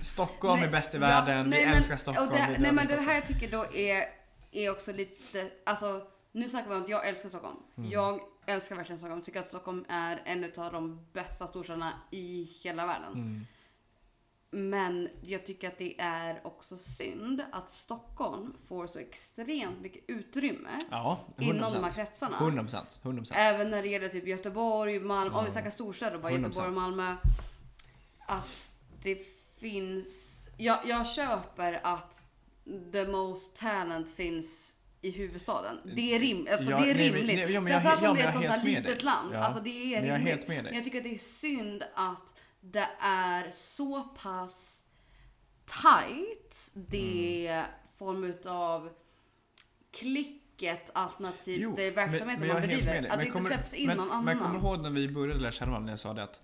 [0.01, 2.30] Stockholm är Men- bäst i ja, världen, nej, vi men- älskar Stockholm.
[2.30, 4.05] Det, vi nej men det här jag tycker då är,
[4.51, 6.01] är också lite, alltså
[6.32, 7.57] nu snackar vi om att jag älskar Stockholm.
[7.78, 7.89] Mm.
[7.91, 9.22] Jag älskar verkligen Stockholm.
[9.22, 13.14] Tycker att Stockholm är en av de bästa storstäderna i hela världen.
[13.14, 13.47] Mm.
[14.54, 20.70] Men jag tycker att det är också synd att Stockholm får så extremt mycket utrymme
[20.91, 21.43] Ja, 100%.
[21.43, 22.36] inom de här kretsarna.
[22.38, 23.02] 100%.
[23.04, 23.32] 100%.
[23.36, 26.41] Även när det gäller typ Göteborg, Malmö, om vi snackar storstäder, bara 100%.
[26.43, 27.16] Göteborg och Malmö.
[28.28, 28.72] Att
[29.04, 29.16] det
[29.60, 32.24] finns, jag, jag köper att
[32.91, 35.78] the most talent finns i huvudstaden.
[35.95, 37.26] Det är, rim, alltså Ja, det är nej, rimligt.
[37.26, 39.34] nej, ja, Framförallt om det är ett sånt här litet land.
[39.34, 40.36] Ja, Alltså det är men jag är rimligt.
[40.36, 40.64] helt med dig.
[40.64, 44.84] Men jag tycker att det är synd att det är så pass
[45.66, 47.66] tight det Mm.
[47.97, 48.89] form utav
[49.91, 53.07] klicket alternativt Jo, det verksamheten men man är bedriver.
[53.09, 54.26] Att det inte kommer- släpps in men, någon annan.
[54.26, 56.41] Men kommer du ihåg när vi började lära känna varandra när jag sa det att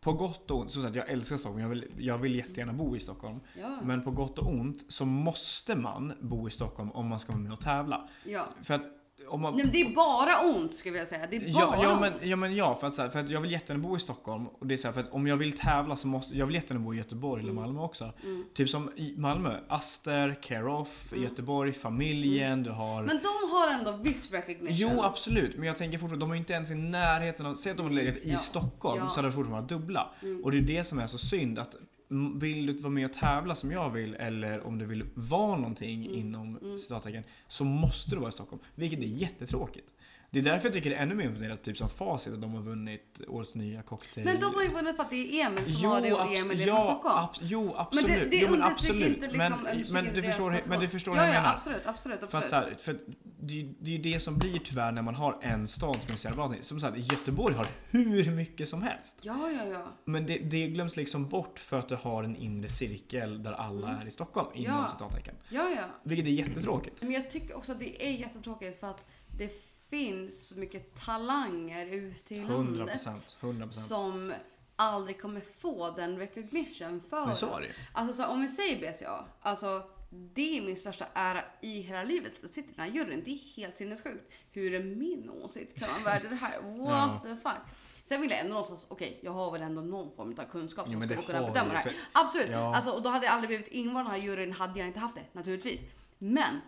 [0.00, 2.96] på gott och ont, som sagt jag älskar Stockholm, jag vill, jag vill jättegärna bo
[2.96, 3.40] i Stockholm.
[3.60, 3.80] ja.
[3.82, 7.42] Men på gott och ont så måste man bo i Stockholm om man ska vara
[7.42, 8.08] med och tävla.
[8.24, 8.46] ja.
[8.62, 8.86] För att
[9.28, 9.54] om man...
[9.54, 11.26] Nej, men det är bara ont skulle jag säga.
[11.30, 12.22] Det är bara Ja, ja, men, ont.
[12.26, 14.46] ja men ja, för att, så här, för att jag vill jättegärna bo i Stockholm.
[14.46, 16.54] Och det är så här, för att om jag vill tävla så måste jag vill
[16.54, 17.62] jättegärna bo i Göteborg eller Mm.
[17.64, 18.12] Malmö också.
[18.24, 18.44] Mm.
[18.54, 21.24] Typ som i Malmö, Aster, Care-Off, Mm.
[21.24, 23.02] Göteborg, familjen, du har...
[23.02, 24.68] Men de har ändå viss recognition.
[24.76, 27.76] Jo absolut, men jag tänker fortfarande, de är inte ens i närheten av, säg att
[27.76, 28.38] de hade legat i Ja.
[28.38, 29.08] Stockholm Ja.
[29.10, 30.10] så hade det fortfarande varit dubbla.
[30.22, 30.44] Mm.
[30.44, 31.86] Och det är det som är så synd att mm,
[32.34, 36.06] vill du vara med och tävla som jag vill eller om du vill vara någonting
[36.06, 36.18] Mm.
[36.18, 36.78] inom Mm.
[36.78, 38.62] citattecken så måste du vara i Stockholm.
[38.74, 39.93] Vilket är jättetråkigt.
[40.34, 42.54] Det är därför jag tycker det är ännu mer imponerande, typ som Facit, att de
[42.54, 44.26] har vunnit årets nya cocktail.
[44.26, 46.60] Men de har ju vunnit för att det är Emil som har det och Emil
[46.60, 47.16] är ja, Stockholm.
[47.16, 48.10] abs- jo, absolut.
[48.10, 49.06] Men det, det jo, men absolut.
[49.06, 51.54] inte liksom, men, men, du förstår, men du förstår ja, vad jag ja, menar.
[51.54, 52.30] absolut, absolut, absolut.
[52.30, 52.96] För att så här, för
[53.40, 56.16] det, det är ju det som blir tyvärr när man har en stad som är
[56.16, 56.54] så jävla.
[56.60, 59.16] Som sagt, Göteborg har hur mycket som helst.
[59.20, 59.86] Ja, ja, ja.
[60.04, 63.88] Men det, det glöms liksom bort för att du har en inre cirkel där alla
[64.02, 64.82] är i Stockholm, inom Mm.
[64.82, 64.88] Ja.
[64.88, 65.34] citattecken.
[65.48, 65.84] Ja, ja.
[66.02, 67.02] Vilket är jättetråkigt.
[67.02, 69.04] Men jag tycker också att det är jättetråkigt för att
[69.38, 69.52] det
[69.98, 73.36] finns så mycket talanger ute i 100 landet procent.
[73.40, 73.86] 100 procent.
[73.86, 74.32] som
[74.76, 77.68] aldrig kommer få den recognition för Men så är det.
[77.92, 82.32] Alltså så, om vi säger BCA, alltså det är min största ära i hela livet
[82.44, 83.22] att sitta i den här juryn.
[83.24, 84.32] Det är helt sinnessjukt.
[84.52, 85.78] Hur är min åsikt?
[85.80, 86.60] Kan man värda det här?
[86.62, 87.30] What Ja.
[87.30, 87.62] the fuck?
[88.04, 90.92] Sen vill jag ändå någonstans, okej, jag har väl ändå någon form av kunskap Ja,
[90.92, 91.82] som men skulle kunna bedöma det här.
[91.82, 92.74] för- Absolut, Ja.
[92.76, 95.00] alltså, och då hade jag aldrig blivit invald i den här juryn hade jag inte
[95.00, 95.80] haft det, naturligtvis.
[96.18, 96.60] Men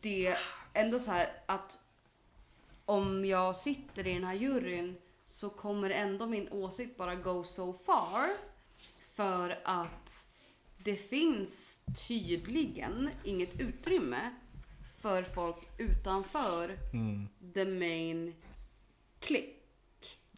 [0.00, 0.38] det är
[0.72, 1.78] ändå så här att
[2.86, 7.72] om jag sitter i den här juryn så kommer ändå min åsikt bara go so
[7.72, 8.28] far.
[9.14, 10.28] För att
[10.78, 14.30] det finns tydligen inget utrymme
[15.02, 17.28] för folk utanför Mm.
[17.54, 18.34] the main
[19.20, 19.52] click.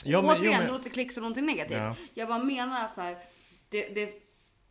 [0.04, 1.78] Ja, men, Återigen, det låter klick som någonting negativt.
[1.78, 1.94] Ja.
[2.14, 3.18] Jag bara menar att så här,
[3.68, 4.22] det, det,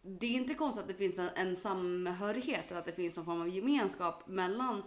[0.01, 3.25] det är inte konstigt att det finns en, en samhörighet, eller att det finns någon
[3.25, 4.84] form av gemenskap mellan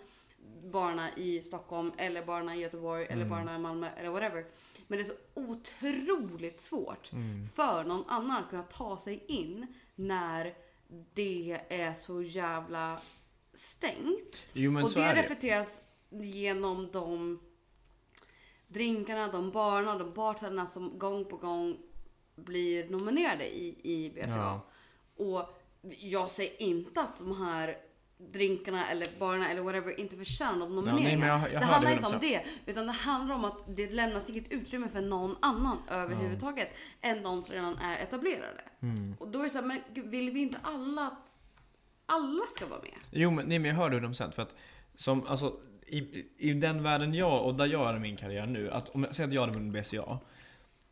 [0.64, 3.28] barnen i Stockholm, eller barnen i Göteborg, eller Mm.
[3.28, 4.45] barnen i Malmö, eller whatever.
[4.86, 7.47] Men det är så otroligt svårt Mm.
[7.55, 10.55] för någon annan att kunna ta sig in när
[11.14, 13.01] det är så jävla
[13.55, 14.47] stängt.
[14.53, 15.22] jo, men och så det är det.
[15.22, 15.80] reflekteras
[16.11, 17.41] genom de
[18.66, 21.76] drinkarna, de barerna, de bartenderna som gång på gång
[22.36, 24.28] blir nominerade i, i BCA.
[24.36, 24.61] Ja.
[25.16, 25.61] Och
[25.99, 27.76] jag säger inte att de här
[28.33, 31.18] drinkarna eller barerna eller whatever inte förtjänar de nej, nomineringar.
[31.18, 32.21] men jag- jag det handlar det inte om 100%.
[32.21, 36.68] det, utan det handlar om att det lämnas inget utrymme för någon annan överhuvudtaget
[37.01, 38.62] än de som redan är etablerade.
[38.83, 39.16] Mm.
[39.21, 41.37] Och då är det så här, men gud, vill vi inte alla att
[42.07, 42.91] alla ska vara med?
[43.11, 44.55] Jo, men, nej, men jag hör det 100% för att
[44.95, 45.57] som, alltså,
[45.87, 49.05] i, i den världen jag, och där jag är i min karriär nu, att om
[49.05, 50.18] jag säger att jag hade vunnit BCA,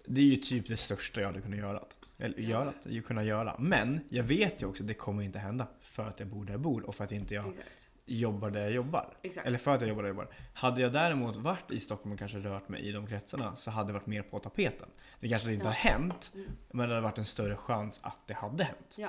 [0.08, 1.82] det är ju typ det största jag hade kunnat göra.
[2.18, 3.56] Eller göra, ju kunna göra.
[3.58, 6.52] Men jag vet ju också att det kommer inte hända för att jag bor där
[6.52, 7.88] jag bor och för att inte jag Exakt.
[8.06, 9.16] jobbar där jag jobbar.
[9.22, 9.46] Exakt.
[9.46, 10.34] Eller för att jag jobbar där jag jobbar.
[10.54, 13.88] Hade jag däremot varit i Stockholm och kanske rört mig i de kretsarna så hade
[13.88, 14.88] det varit mer på tapeten.
[15.20, 15.68] Det kanske inte Ja.
[15.68, 16.46] har hänt, Mm.
[16.70, 18.96] men det hade varit en större chans att det hade hänt.
[18.98, 19.08] Ja.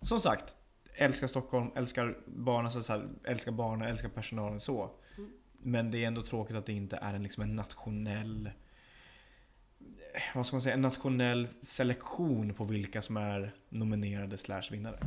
[0.00, 0.56] Som sagt,
[0.94, 4.90] älskar Stockholm, älskar barnen, så så här, älskar barnen, älskar personalen så.
[5.18, 5.30] Mm.
[5.58, 8.50] Men det är ändå tråkigt att det inte är en, liksom en nationell
[10.34, 14.98] vad ska man säga, en nationell selektion på vilka som är nominerade slash vinnare.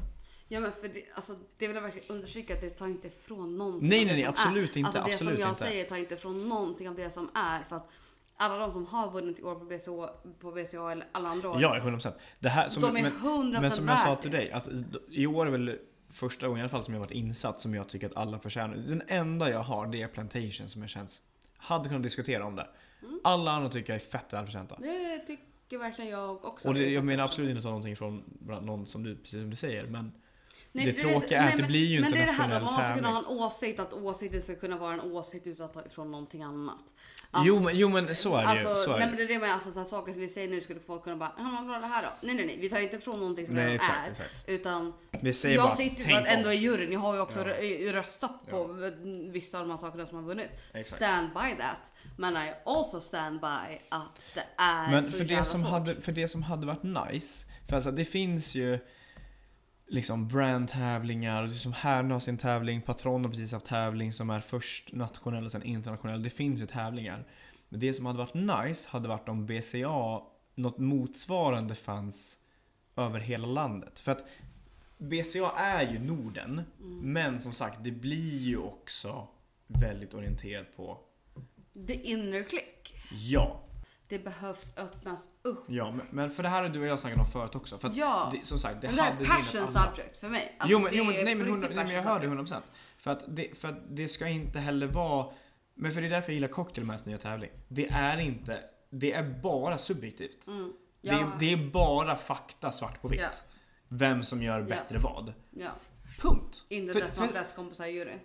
[0.47, 3.58] Ja men för det, alltså, det vill jag verkligen understryka att det tar inte ifrån
[3.58, 4.80] någonting Nej, nej, nej, absolut är.
[4.80, 5.62] inte, Alltså det absolut som jag inte.
[5.62, 7.64] säger tar inte ifrån någonting av det som är.
[7.70, 7.89] För att
[8.38, 11.62] alla de som har vunnit i år på BCA, på BCA eller alla andra år.
[11.62, 12.14] Ja, 100%.
[12.39, 14.68] Det här, som, de är men, 100% men som jag sa till dig, att
[15.10, 15.78] i år är väl
[16.10, 18.76] första gången i alla fall som jag varit insatt som jag tycker att alla förtjänar.
[18.76, 21.22] Den enda jag har det är Plantation som jag känns,
[21.58, 22.68] hade kunnat diskutera om det.
[23.02, 23.20] Mm.
[23.24, 24.76] Alla andra tycker jag är fett välförtjänta.
[24.80, 26.68] Det tycker verkligen jag också.
[26.68, 28.24] Och det, jag menar absolut inte att ta någonting från
[28.62, 30.12] någon som du, precis som du säger, men
[30.78, 32.36] Nej, det för tråkiga är att det men- blir ju men inte det är en
[32.36, 33.38] det här, nationell Man måste kunna ha tävling.
[33.38, 36.78] en åsikt, att åsikten ska kunna vara en åsikt utan att ta ifrån någonting annat.
[37.32, 38.75] Att, Jo men, jo men så är det alltså, ju.
[38.75, 39.05] Så är nej, det.
[39.07, 41.03] men det är det med alltså, så här, saker som vi säger nu skulle folk
[41.03, 42.09] kunna bara, ja men är det här då?
[42.21, 44.11] Nej nej nej, vi tar inte ifrån någonting som Nej redan exakt, är.
[44.11, 44.49] exakt.
[44.49, 46.91] Utan Vi säger bara jag att sitter ju tänk att ändå i juryn.
[46.91, 47.45] Jag har ju också Ja.
[47.45, 48.51] rö- röstat Ja.
[48.51, 48.91] på
[49.32, 50.49] vissa av de här sakerna som har vunnit.
[50.73, 50.95] Exakt.
[51.03, 51.91] Stand by that.
[52.17, 55.69] Men I also stand by att det är Men så för jävla det, som svårt.
[55.69, 58.80] hade, för det som hade varit nice, för alltså det finns ju
[59.88, 64.39] liksom brandtävlingar, och som Härnö har sin tävling, Patron har precis haft tävling som är
[64.39, 66.23] först nationell och sen internationell.
[66.23, 67.25] Det finns ju tävlingar.
[67.69, 68.33] Men det som hade varit
[68.67, 70.21] nice hade varit om BCA,
[70.55, 72.39] något motsvarande fanns
[72.95, 73.99] över hela landet.
[73.99, 74.25] För att
[74.97, 77.13] BCA är ju Norden, Mm.
[77.13, 79.27] men som sagt det blir ju också
[79.67, 80.99] väldigt orienterat på
[81.88, 82.93] The inner click.
[83.11, 83.59] ja,
[84.10, 85.64] Det behövs öppnas upp.
[85.68, 87.78] Ja, men- men för det här har du och jag snackat om förut också.
[87.78, 88.30] För att Ja.
[88.34, 90.55] det, som sagt, det Det, det hade är passion subject för mig.
[90.60, 92.20] Alltså, jo, men, det jo, men, nej, men, på 100, riktigt nej, men jag hör
[92.20, 92.51] det subject.
[92.51, 92.62] 100%.
[92.97, 95.34] För att, det, för att det ska inte heller vara...
[95.74, 97.49] Men för det är därför jag gillar Cocktail med nya tävling.
[97.68, 98.60] Det är inte...
[98.89, 100.47] Det är bara subjektivt.
[100.47, 100.74] Mm.
[101.01, 103.20] Det, Ja, är, det är bara fakta svart på vitt.
[103.20, 103.30] Ja.
[103.88, 104.66] Vem som gör Ja.
[104.66, 105.34] bättre vad.
[105.51, 105.70] ja.
[106.22, 106.64] Punkt.
[106.70, 108.20] Inte För- det som har för- flest kompisar i juryn.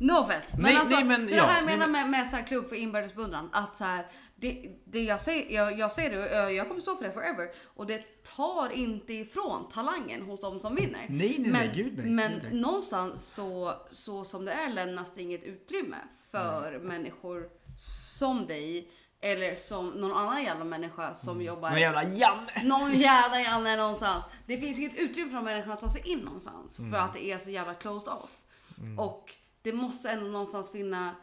[0.00, 0.56] No offense.
[0.56, 2.42] Men Nej, alltså, nej, men det det här jag menar men- med, med så här
[2.46, 3.50] klubb för inbördes beundran.
[3.52, 4.06] Att så här,
[4.40, 7.48] det, det jag säger, jag, jag säger det och jag, kommer stå för det forever.
[7.64, 11.06] Och det tar inte ifrån talangen hos de som vinner.
[11.08, 12.06] Nej, nej, men nej, gud nej.
[12.10, 12.60] men gud, nej.
[12.60, 15.96] någonstans så, så som det är lämnas det inget utrymme
[16.30, 17.48] för människor
[18.18, 22.50] som dig eller som någon annan jävla människa som jobbar Men jävla Janne!
[22.64, 24.24] någon jävla Janne någonstans.
[24.46, 26.90] Det finns inget utrymme för de människorna att ta sig in någonstans Mm.
[26.90, 28.36] för att det är så jävla closed off.
[28.98, 31.14] Och det måste ändå någonstans finna,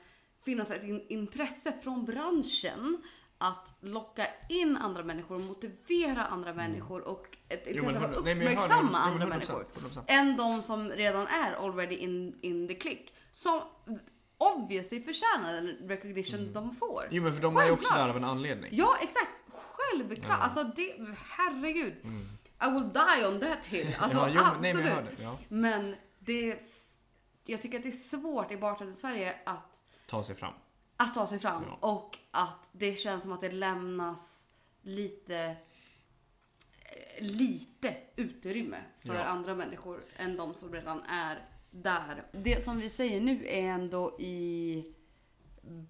[0.46, 3.02] finnas ett in, intresse från branschen
[3.38, 7.78] att locka in andra människor, motivera andra människor och ett Mm.
[7.78, 9.66] Intresse av att uppmärksamma andra 100%, människor.
[9.76, 10.04] 100%.
[10.08, 13.14] Än de som redan är already in, in the click.
[13.32, 13.62] Som
[14.38, 17.02] obviously förtjänar den recognition de får.
[17.04, 17.16] Mm.
[17.16, 18.08] Jo men för de är ju också Självklart.
[18.08, 18.70] där av en anledning.
[18.76, 19.32] Ja, exakt.
[19.50, 20.40] Självklart.
[20.42, 21.94] Alltså det, herregud.
[22.68, 23.96] I will die on that hill.
[24.00, 24.34] Alltså Mm.
[24.34, 24.96] ja, jo, men- nej, absolut.
[24.96, 25.24] men det.
[25.24, 25.38] Ja.
[25.50, 26.60] Men det,
[27.46, 29.75] jag tycker att det är svårt i bartender Sverige att,
[30.06, 30.54] Ta sig fram.
[30.98, 31.64] att ta sig fram.
[31.68, 31.78] Ja.
[31.90, 34.48] Och att det känns som att det lämnas
[34.82, 35.38] lite,
[36.80, 39.24] eh, lite utrymme för Ja.
[39.24, 42.24] andra människor än de som redan är där.
[42.32, 44.84] Det som vi säger nu är ändå i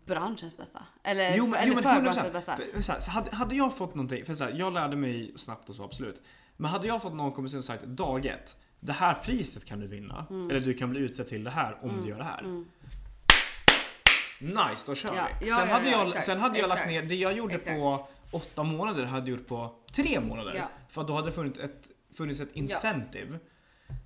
[0.05, 0.85] branschens bästa.
[1.03, 2.01] Eller, Jo men, eller jo, för 100%.
[2.03, 2.57] branschens bästa.
[2.73, 5.33] För, så här, så hade, hade jag fått någonting, för så här, jag lärde mig
[5.37, 6.21] snabbt och så absolut.
[6.57, 9.79] Men hade jag fått någon kommit in och sagt dag ett, det här priset kan
[9.79, 10.25] du vinna.
[10.29, 10.49] Mm.
[10.49, 12.63] Eller du kan bli utsedd till det här om du gör det här.
[14.41, 15.47] Nice, då kör Ja, vi.
[15.47, 17.33] ja, sen, ja, hade ja, jag, exakt, sen hade jag lagt exakt, ner, det jag
[17.33, 17.77] gjorde exakt.
[17.77, 20.65] på åtta månader hade jag gjort på tre månader.
[20.89, 23.39] För då hade det funnits ett, funnits ett incentive.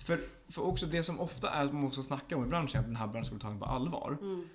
[0.06, 0.20] För,
[0.50, 2.96] för också det som ofta är, som man också snackar om i branschen, att den
[2.96, 4.18] här branschen skulle ta på allvar.
[4.22, 4.50] Mm.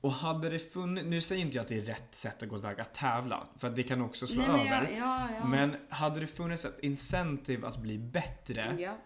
[0.00, 2.56] Och hade det funnits, nu säger inte jag att det är rätt sätt att gå
[2.56, 4.88] tillväga att tävla, för att det kan också slå Nej, men över.
[4.90, 5.46] ja, ja, ja.
[5.46, 8.96] Men hade det funnits ett incentive att bli bättre ja.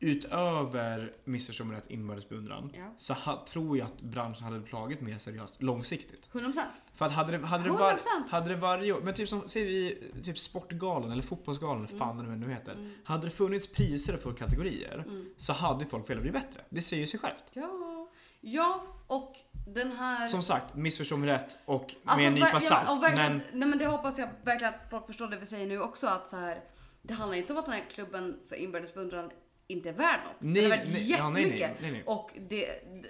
[0.00, 2.94] Utöver missförstå mig rätt inbördes beundran Ja.
[2.96, 6.30] så ha, tror jag att branschen hade tagit mer seriöst långsiktigt.
[6.32, 6.60] 100%.
[6.94, 7.98] För att hade det, hade det, var, 100%.
[8.30, 12.20] hade det varje år, men typ som säger vi typ Sportgalan eller Fotbollsgalan, eller fan
[12.20, 12.40] mm.
[12.40, 12.72] det nu heter.
[12.72, 12.92] Mm.
[13.04, 15.28] Hade det funnits priser för kategorier Mm.
[15.36, 16.60] så hade folk velat bli bättre.
[16.68, 17.44] Det säger ju sig självt.
[17.52, 18.08] Ja.
[18.40, 19.36] ja, och
[19.66, 20.28] den här...
[20.28, 22.82] Som sagt, missförstå mig rätt och Alltså, med en nypa salt.
[22.86, 25.80] Ja, men nej, men det hoppas jag verkligen att folk förstår det vi säger nu
[25.80, 26.06] också.
[26.06, 26.60] Att så här,
[27.02, 29.30] det handlar inte om att den här klubben för inbördes beundran
[29.68, 30.36] inte är värd något.
[30.40, 31.82] Nej, den är värd nej, ja, nej, nej, jättemycket.
[31.82, 32.02] nej, nej.
[32.06, 32.66] Och det,
[33.02, 33.08] det,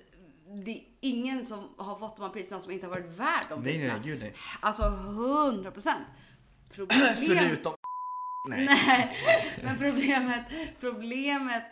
[0.65, 3.63] det är ingen som har fått de här priserna som inte har varit värd de
[3.63, 3.93] nej, priserna.
[3.95, 4.35] nej, gud nej.
[4.61, 6.07] Alltså 100 procent.
[6.75, 6.99] Problem...
[7.17, 7.75] Förutom...
[8.49, 8.67] Nej.
[8.67, 9.17] Nej,
[9.65, 10.45] men problemet,
[10.81, 11.65] problemet,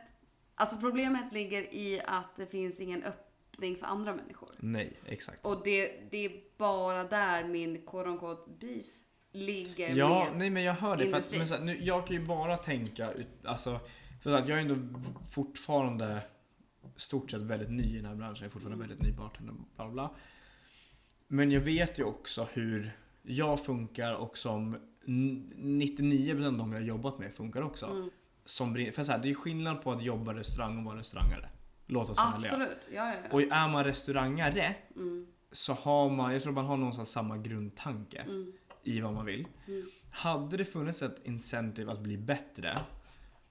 [0.54, 4.50] alltså problemet ligger i att det finns ingen öppning för andra människor.
[4.58, 5.46] Nej, exakt.
[5.46, 8.86] Och det, det är bara där min quote unquote beef
[9.32, 11.04] ligger Ja, med nej men jag hör det.
[11.04, 11.38] För att, industrin.
[11.38, 13.10] men så här, nu, jag kan ju bara tänka,
[13.44, 13.80] alltså,
[14.24, 14.76] för att jag är ändå
[15.30, 16.22] fortfarande
[16.96, 18.36] stort sett väldigt ny i den här branschen.
[18.40, 20.10] Jag är fortfarande väldigt ny bartender, bla bla.
[21.28, 22.90] Men jag vet ju också hur
[23.22, 24.74] jag funkar och som
[25.06, 27.86] n- 99% av de jag har jobbat med funkar också.
[27.86, 28.10] Mm.
[28.44, 31.48] Som, för så här, det är skillnad på att jobba i restaurang och vara restaurangare.
[31.86, 32.28] Låt oss vara.
[32.28, 33.28] Absolut, ja ja ja.
[33.34, 38.18] Och är man restaurangare Mm, så har man, jag tror man har någonstans samma grundtanke
[38.18, 38.52] mm,
[38.82, 39.46] i vad man vill.
[39.66, 39.86] mm.
[40.10, 42.78] Hade det funnits ett incentive att bli bättre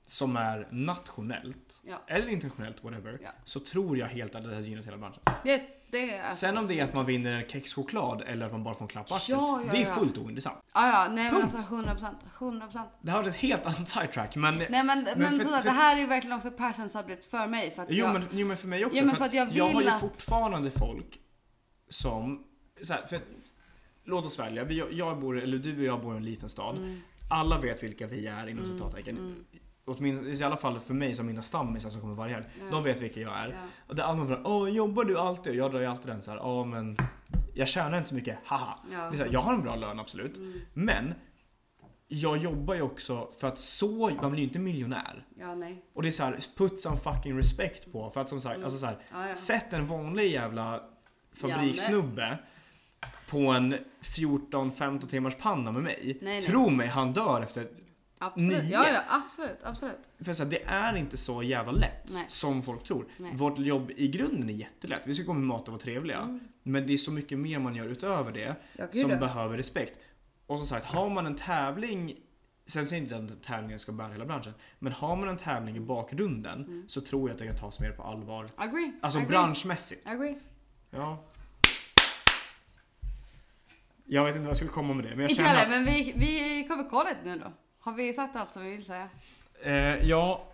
[0.05, 2.01] som är nationellt Ja.
[2.07, 3.29] eller internationellt, whatever, Ja.
[3.43, 5.19] så tror jag helt att det hade gynnat hela branschen.
[5.43, 8.63] Det, det är Sen om det är att man vinner en kexchoklad eller att man
[8.63, 10.57] bara får en klapp på axeln, Ja, det är fullt ointressant.
[10.73, 11.55] Ja, ja, nej men Punkt.
[11.55, 12.89] alltså 100 procent, 100 procent.
[13.01, 14.55] Det har varit ett helt annat sidetrack, men...
[14.57, 17.47] Nej men, men, Men för- sådär, för- det här är verkligen också passion subject för
[17.47, 17.71] mig.
[17.71, 18.97] För att Jo, jag, men, jo men för mig också.
[18.97, 21.19] Ja, men för att jag jag har vill ju att- fortfarande folk
[21.89, 22.43] som...
[22.83, 23.19] Så här, för,
[24.03, 24.63] låt oss välja.
[24.63, 26.77] Vi, jag bor, eller du och jag bor i en liten stad.
[26.77, 29.17] Mm, Alla vet vilka vi är inom Mm, citattecken.
[29.17, 29.35] mm.
[29.85, 32.45] Åtminstone, I alla fall för mig som mina stammisar som kommer varje helg.
[32.59, 32.65] Ja.
[32.71, 33.47] De vet vilka jag är.
[33.49, 33.55] ja.
[33.87, 35.51] Och det allmänt frågar Åh, jobbar du alltid?
[35.51, 36.97] Och jag drar ju alltid den så här, ja men
[37.53, 38.79] jag tjänar inte så mycket, haha.
[38.91, 38.97] Ja.
[38.97, 40.37] Det är så här, jag har en bra lön absolut.
[40.37, 41.13] Mm, Men
[42.07, 45.25] jag jobbar ju också för att så, man blir ju inte miljonär.
[45.39, 45.85] ja, nej.
[45.93, 48.09] Och det är så här, put some fucking respect på.
[48.09, 48.65] För att som sagt, Mm.
[48.65, 49.35] alltså så här, Ja, ja.
[49.35, 50.83] sätt en vanlig jävla
[51.35, 52.37] fabrikssnubbe
[53.29, 55.99] på en 14-15 timmars panna med mig.
[56.05, 56.41] Nej, nej.
[56.41, 57.67] Tro mig, han dör efter
[58.25, 58.63] Absolut.
[58.63, 58.71] nio.
[58.71, 59.99] Ja, ja, absolut, absolut.
[60.19, 62.25] För så här, det är inte så jävla lätt Nej.
[62.27, 63.05] som folk tror.
[63.17, 63.31] Nej.
[63.35, 65.01] Vårt jobb i grunden är jättelätt.
[65.05, 66.17] Vi ska komma med mat och vara trevliga.
[66.19, 66.39] Mm.
[66.63, 68.55] Men det är så mycket mer man gör utöver det
[68.91, 69.97] som behöver respekt.
[70.47, 72.15] Och som sagt, har man en tävling
[72.65, 74.53] Sen säger jag inte att tävlingen ska bära hela branschen.
[74.79, 76.85] Men har man en tävling i bakgrunden Mm.
[76.87, 78.49] så tror jag att det kan tas mer på allvar.
[78.55, 78.93] Agree.
[79.01, 79.29] Alltså agree.
[79.29, 80.09] branschmässigt.
[80.09, 80.35] Agree.
[80.91, 81.23] Ja.
[84.05, 85.09] Jag vet inte vad jag skulle komma med det.
[85.09, 87.51] Men jag Inte känner heller, att, men vi, vi kommer kolla det nu då.
[87.83, 89.09] Har vi sagt allt som vi vill säga?
[89.63, 89.73] eh,
[90.09, 90.47] ja,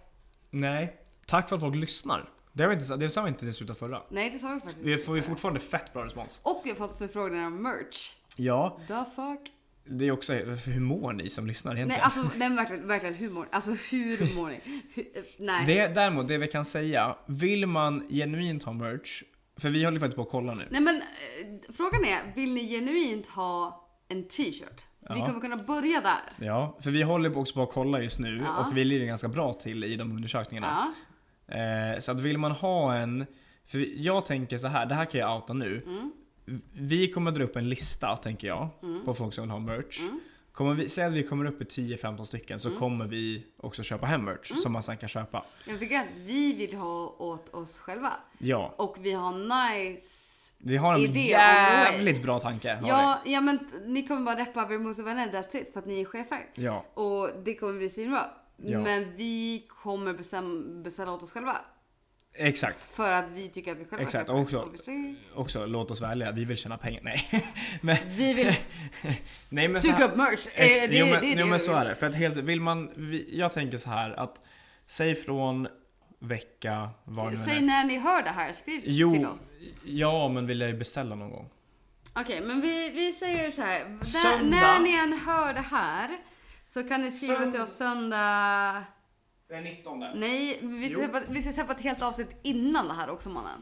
[0.49, 0.95] nej.
[1.25, 2.29] Tack för att folk lyssnar.
[2.53, 4.01] Det, inte, det sa vi inte i slutet av förra.
[4.09, 5.03] Nej, det sa vi faktiskt Vi inte.
[5.05, 6.39] får ju fortfarande fett bra respons.
[6.43, 8.11] Och vi har fått förfrågningar om merch.
[8.37, 9.51] Ja, The fuck?
[9.83, 11.97] det är också, hur mår ni som lyssnar egentligen?
[11.99, 13.47] Nej, alltså nej, verkligen, verkligen humor.
[13.51, 14.59] Alltså hur mår ni?
[14.93, 15.65] Hur, eh, nej.
[15.65, 19.23] Det, däremot, det vi kan säga, vill man genuint ha merch
[19.57, 20.67] För vi håller faktiskt på att kolla nu.
[20.69, 24.85] Nej men eh, frågan är, vill ni genuint ha en t-shirt?
[24.99, 25.25] Vi Ja.
[25.27, 26.45] kommer kunna börja där.
[26.47, 28.65] Ja, för vi håller också på att kolla just nu Ja.
[28.65, 30.93] och vi ligger ganska bra till i de undersökningarna.
[31.47, 31.55] Ja.
[31.55, 33.25] Eh, så att vill man ha en,
[33.65, 35.83] för jag tänker så här, det här kan jag outa nu.
[35.85, 36.11] Mm.
[36.73, 39.05] Vi kommer dra upp en lista, tänker jag, Mm.
[39.05, 39.99] på folk som vill ha merch.
[40.01, 40.19] Mm.
[40.51, 42.79] Kommer vi, säg att vi kommer upp i 10-15 stycken så Mm.
[42.79, 45.45] kommer vi också köpa hem merch som man sen kan köpa.
[45.67, 48.13] Jag tycker att vi vill ha åt oss själva.
[48.37, 50.28] Ja, Och vi har nice
[50.63, 52.79] vi har en Idé jävligt bra tanke.
[52.83, 55.73] Ja, ja men ni kommer bara reppa Vermouth och vänner, that's it.
[55.73, 56.45] För att ni är chefer.
[56.55, 58.25] Ja, Och det kommer bli svinbra.
[58.57, 58.79] Ja.
[58.79, 61.57] Men vi kommer bestäm- beställa åt oss själva.
[62.33, 62.83] exakt.
[62.83, 64.69] För att vi tycker att vi själva Exakt, och också-.
[65.35, 67.01] Också, låt oss välja, vi vill tjäna pengar.
[67.03, 67.29] Nej.
[67.81, 68.47] men, Vi vill
[69.49, 70.47] nej men här, upp merch.
[70.55, 71.95] Eh, ex, det, jo, men, det, jo, det men så är det.
[71.95, 72.91] För att helt, vill man,
[73.31, 74.41] jag tänker så här att,
[74.87, 75.67] säg från
[76.19, 77.61] vecka, än Säg är.
[77.61, 79.53] när ni hör det här, skriv Jo, till oss.
[79.83, 81.49] ja men vill jag ju beställa någon gång.
[82.13, 84.03] Okej, men vi, vi säger så här.
[84.03, 84.55] Söndag.
[84.57, 86.09] när ni än hör det här
[86.67, 88.83] så kan ni skriva Sönd- till oss söndag.
[89.49, 89.99] Den 19.
[90.15, 91.09] Nej, vi ska, Jo.
[91.09, 93.61] släppa, vi ska släppa ett helt avsnitt innan det här också mannen.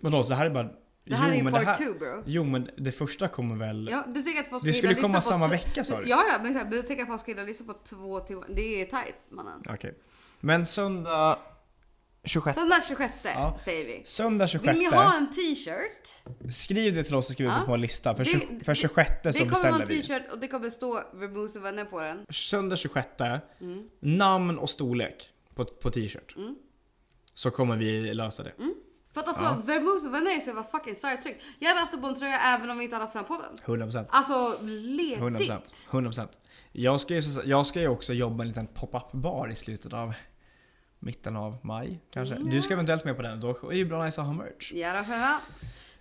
[0.00, 0.68] Vadå, så det här är bara...
[1.04, 2.22] Det här är ju men part här, two bro.
[2.26, 3.88] Jo men det första kommer väl...
[3.92, 6.08] Ja, du tycker att folk det skulle komma samma vecka sa du?
[6.08, 8.46] Ja, ja, men du tycker att folk ska gilla lyssna på två timmar.
[8.48, 9.62] Det är tight mannen.
[9.68, 9.98] Okej.
[10.40, 11.38] Men söndag
[12.24, 12.54] 26.
[12.54, 13.58] Söndag 26 Ja.
[13.64, 14.02] säger vi.
[14.06, 14.68] Söndag 26.
[14.78, 16.16] Vill ni ha en t-shirt?
[16.54, 17.66] Skriv det till oss så skriver vi Ja.
[17.66, 18.14] på en lista.
[18.16, 20.02] För, Det- 20, för 26 Det så kommer vara beställer en vi.
[20.02, 22.26] t-shirt och det kommer stå Vermouth och vänner på den.
[22.30, 23.08] Söndag 26.
[23.60, 23.88] Mm.
[24.00, 26.36] Namn och storlek på, på t-shirt.
[26.36, 26.56] Mm.
[27.34, 28.52] Så kommer vi lösa det.
[29.14, 29.62] För att alltså Ja.
[29.64, 31.40] Vermouth och vänner är så jävla fucking Star Trek.
[31.58, 33.42] Jag hade haft det på en tröja även om vi inte hade haft den på
[33.42, 33.58] den.
[33.90, 34.06] 100%.
[34.10, 35.38] Alltså 100%.
[35.40, 35.88] ledigt.
[35.90, 36.28] 100%.
[36.72, 40.12] Jag ska, ju, jag ska ju också jobba en liten pop-up bar i slutet av
[41.00, 42.34] mitten av maj kanske.
[42.34, 42.50] Mm.
[42.50, 43.40] Du ska eventuellt med på den.
[43.40, 44.72] Då är det ju bra nice att ha merch.
[44.72, 45.40] Ja då, själva.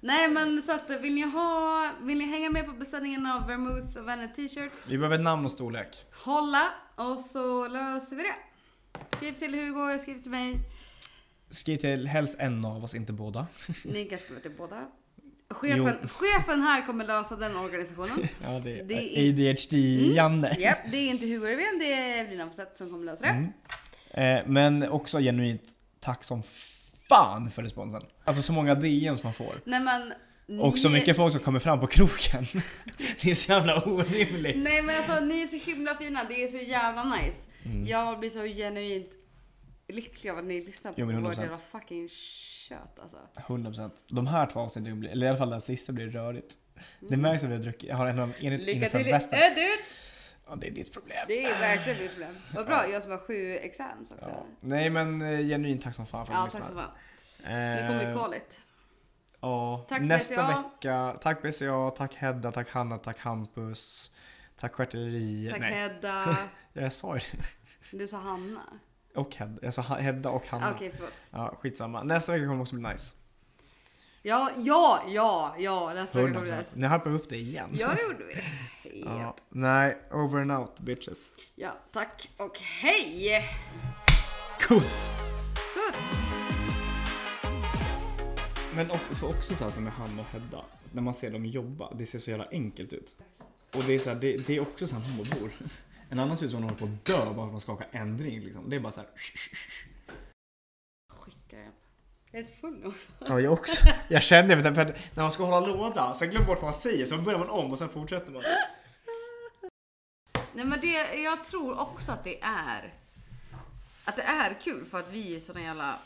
[0.02, 3.98] Nej men så att vill ni ha, vill ni hänga med på beställningen av Vermouth
[3.98, 4.90] och vänner t-shirts?
[4.92, 6.06] Vi behöver ett namn och storlek.
[6.26, 8.36] Hålla och så löser vi det.
[9.18, 10.56] Skriv till Hugo, skriv till mig.
[11.50, 13.48] Skriv till helst en av oss, inte båda.
[13.86, 14.88] Ni kan skriva till båda.
[15.50, 18.28] Chefen, chefen här kommer lösa den organisationen.
[18.44, 20.56] Ja, det är, Det är- ADHD-Janne.
[20.60, 23.30] Japp, det är inte Hugo Revén, det är Evelina Forsett som kommer lösa det.
[23.30, 23.50] Mm.
[24.14, 25.62] Eh, men också genuint
[26.00, 26.44] tack som
[27.10, 28.02] fan för responsen.
[28.24, 29.54] Alltså så många DMs man får.
[29.66, 30.14] Nej men.
[30.60, 32.46] Och så ni- mycket folk som kommer fram på kroken.
[33.22, 34.58] Det är så jävla orimligt.
[34.58, 37.38] Nej men alltså ni är så himla fina, det är så jävla nice.
[37.66, 37.86] Mm.
[37.86, 39.10] Jag blir så genuint
[39.88, 41.42] lycklig av att ni lyssnar på Jo, vårt 100%.
[41.42, 42.10] jävla fucking
[42.70, 43.18] kött alltså.
[43.48, 43.92] 100%.
[44.08, 46.54] De här två avsnitten eller i alla fall det sista blir rörigt.
[47.00, 47.22] Det Mm.
[47.22, 49.38] märks att vi har druckit, jag har en av enligt Lycka till bästa.
[49.38, 50.00] Edit!
[50.50, 51.18] Ja, det är ditt problem.
[51.28, 52.36] Det är verkligen mitt problem.
[52.56, 54.26] Vad bra, jag som har sju exams också.
[54.30, 54.44] Ja.
[54.62, 56.84] Nej men eh, genuint tack som fan för att Ja, tack så lyssnar.
[56.84, 56.92] fan.
[57.78, 57.98] Det kommer
[58.30, 58.42] bli Eh.
[59.42, 60.48] Ja, Tack, nästa BCA.
[60.64, 61.18] vecka.
[61.22, 64.12] Tack BCA, tack Hedda, tack Hanna, tack Hampus.
[64.60, 65.52] Tack Stjärtelleriet.
[65.52, 66.38] Tack Nej, Hedda.
[66.74, 67.20] jag sa ju
[67.92, 67.98] det.
[67.98, 68.62] Du sa Hanna.
[69.16, 69.60] Och Hedda.
[69.62, 70.72] Jag sa Ha- Hedda och Hanna.
[70.76, 71.14] Okej, förlåt.
[71.32, 72.04] Ja, skitsamma.
[72.04, 73.16] Nästa vecka kommer också bli nice.
[74.22, 75.94] Ja, ja, ja, ja.
[75.94, 76.58] Nästa vecka kommer det 100%.
[76.58, 76.72] nice.
[76.80, 77.70] Nu harpar vi upp det igen.
[77.74, 78.34] Ja, det gjorde vi.
[79.06, 79.20] Ja.
[79.22, 79.36] Ja.
[79.50, 81.34] Nej, over and out bitches.
[81.56, 83.44] ja, tack och hej!
[84.60, 85.12] Kutt!
[85.76, 86.20] Gutt!
[88.76, 90.64] Men också, också så här som med Hanna och Hedda.
[90.92, 93.16] När man ser dem jobba, det ser så jävla enkelt ut.
[93.76, 95.52] Och det är, så här, det, det är också så här morbor.
[96.10, 97.88] En annan ser ut som hon håller på att dö bara för att man skakar
[97.92, 98.70] en drink liksom.
[98.70, 99.10] Det är bara så här.
[101.14, 101.72] Skickar jag.
[102.32, 103.12] Jag är lite full nu också.
[103.20, 103.88] Ja, jag också.
[104.08, 106.74] Jag känner det, för att när man ska hålla låda, sen glömmer bort vad man
[106.74, 108.44] säger, så börjar man om och sen fortsätter man.
[110.54, 112.94] Nej men det, jag tror också att det är
[114.06, 116.00] att det är kul för att vi är såna jävla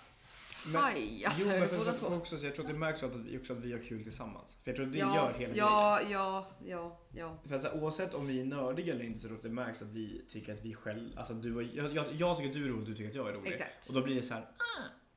[0.73, 1.25] haj.
[1.25, 3.53] Alltså, jo, men för, för också, så jag tror att det märks att vi, också
[3.53, 4.57] att vi har kul tillsammans.
[4.63, 7.37] För jag tror att det ja, gör hela ja, ja, ja, ja.
[7.43, 7.47] grejen.
[7.47, 9.43] För att, så här, oavsett om vi är nördiga eller inte så tror jag att
[9.43, 12.49] det märks att vi tycker att vi själva, alltså du och, jag, jag, jag tycker
[12.49, 13.53] att du är rolig, du tycker att jag är rolig.
[13.53, 13.87] Exakt.
[13.87, 14.47] Och då blir det så här,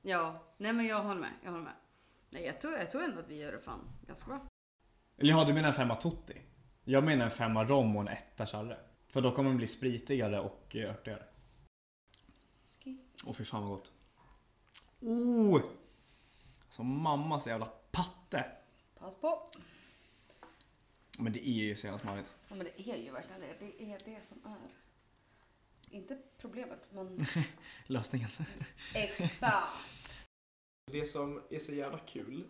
[0.08, 1.32] Ja, nej men jag håller med.
[1.42, 1.72] Jag håller med.
[2.30, 4.40] Nej, jag tror, jag tror ändå att vi gör det fan ganska bra.
[5.16, 6.42] eller ja, du menar en femma Totti?
[6.84, 8.78] Jag menar en femma rom och en etta Charre.
[9.08, 11.22] För då kommer de bli spritigare och örtigare.
[13.24, 13.92] Åh fy fan vad gott.
[15.00, 15.60] Oh!
[16.70, 18.44] Som mammas jävla patte.
[18.98, 19.50] Pass på.
[21.18, 22.36] Men det är ju så jävla smarrigt.
[22.48, 23.56] Ja men det är ju verkligen det.
[23.58, 24.85] Det är det som är.
[25.90, 27.26] Inte problemet men
[27.86, 28.28] Lösningen.
[28.94, 29.76] exakt.
[30.92, 32.44] Det som är så jävla kul,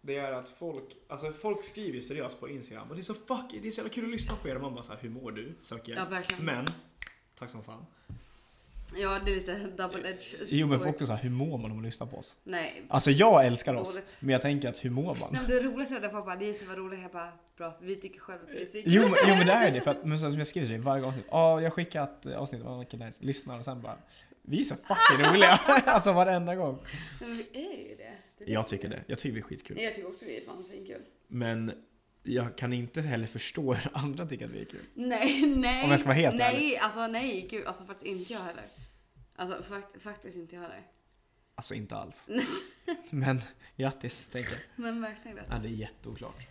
[0.00, 3.14] det är att folk, alltså folk skriver ju seriöst på Instagram och det är så
[3.14, 5.00] fuck, det är så jävla kul att lyssna på er och man bara så här,
[5.00, 5.54] hur mår du?
[5.60, 6.10] Söker Ja hjälp.
[6.10, 6.44] verkligen.
[6.44, 6.66] Men,
[7.34, 7.86] tack som fan.
[8.96, 10.88] Ja, det är lite double edge Jo men sword.
[10.88, 12.36] också så här, hur mår man om man lyssnar på oss?
[12.44, 12.82] Nej.
[12.88, 14.16] Alltså jag älskar oss, Dåligt.
[14.20, 15.28] men jag tänker att hur mår man?
[15.32, 17.00] Nej, men det roligaste är att folk bara, det är så vad roligt.
[17.02, 18.92] Jag bara, bra, vi tycker själva att det är svinkul.
[18.92, 21.04] Jo, men- jo men det är det, för att men som jag skriver i varje
[21.04, 23.24] avsnitt, ja jag skickar ett avsnitt, oh, okay, nice.
[23.24, 23.98] lyssnar och sen bara
[24.42, 25.48] Vi är så fucking roliga!
[25.86, 26.78] alltså varenda gång.
[27.20, 28.12] Men vi är ju det.
[28.38, 29.80] det är Jag tycker är det, jag tycker vi är skitkul.
[29.80, 31.00] Jag tycker också vi är fan svinkul.
[31.28, 31.72] Men
[32.22, 34.80] jag kan inte heller förstå hur andra tycker att vi är kul.
[34.94, 35.84] Nej, nej.
[35.84, 36.76] Om jag ska vara helt nej, ärlig.
[36.76, 37.66] alltså nej, gud.
[37.66, 38.64] Alltså faktiskt inte jag heller.
[39.36, 40.82] Alltså fakt, faktiskt inte jag heller.
[41.54, 42.28] Alltså inte alls.
[43.10, 43.40] Men
[43.76, 44.60] grattis, tänker jag.
[44.76, 45.46] Men verkligen rätt.
[45.50, 46.46] Ja, det är jätteoklart.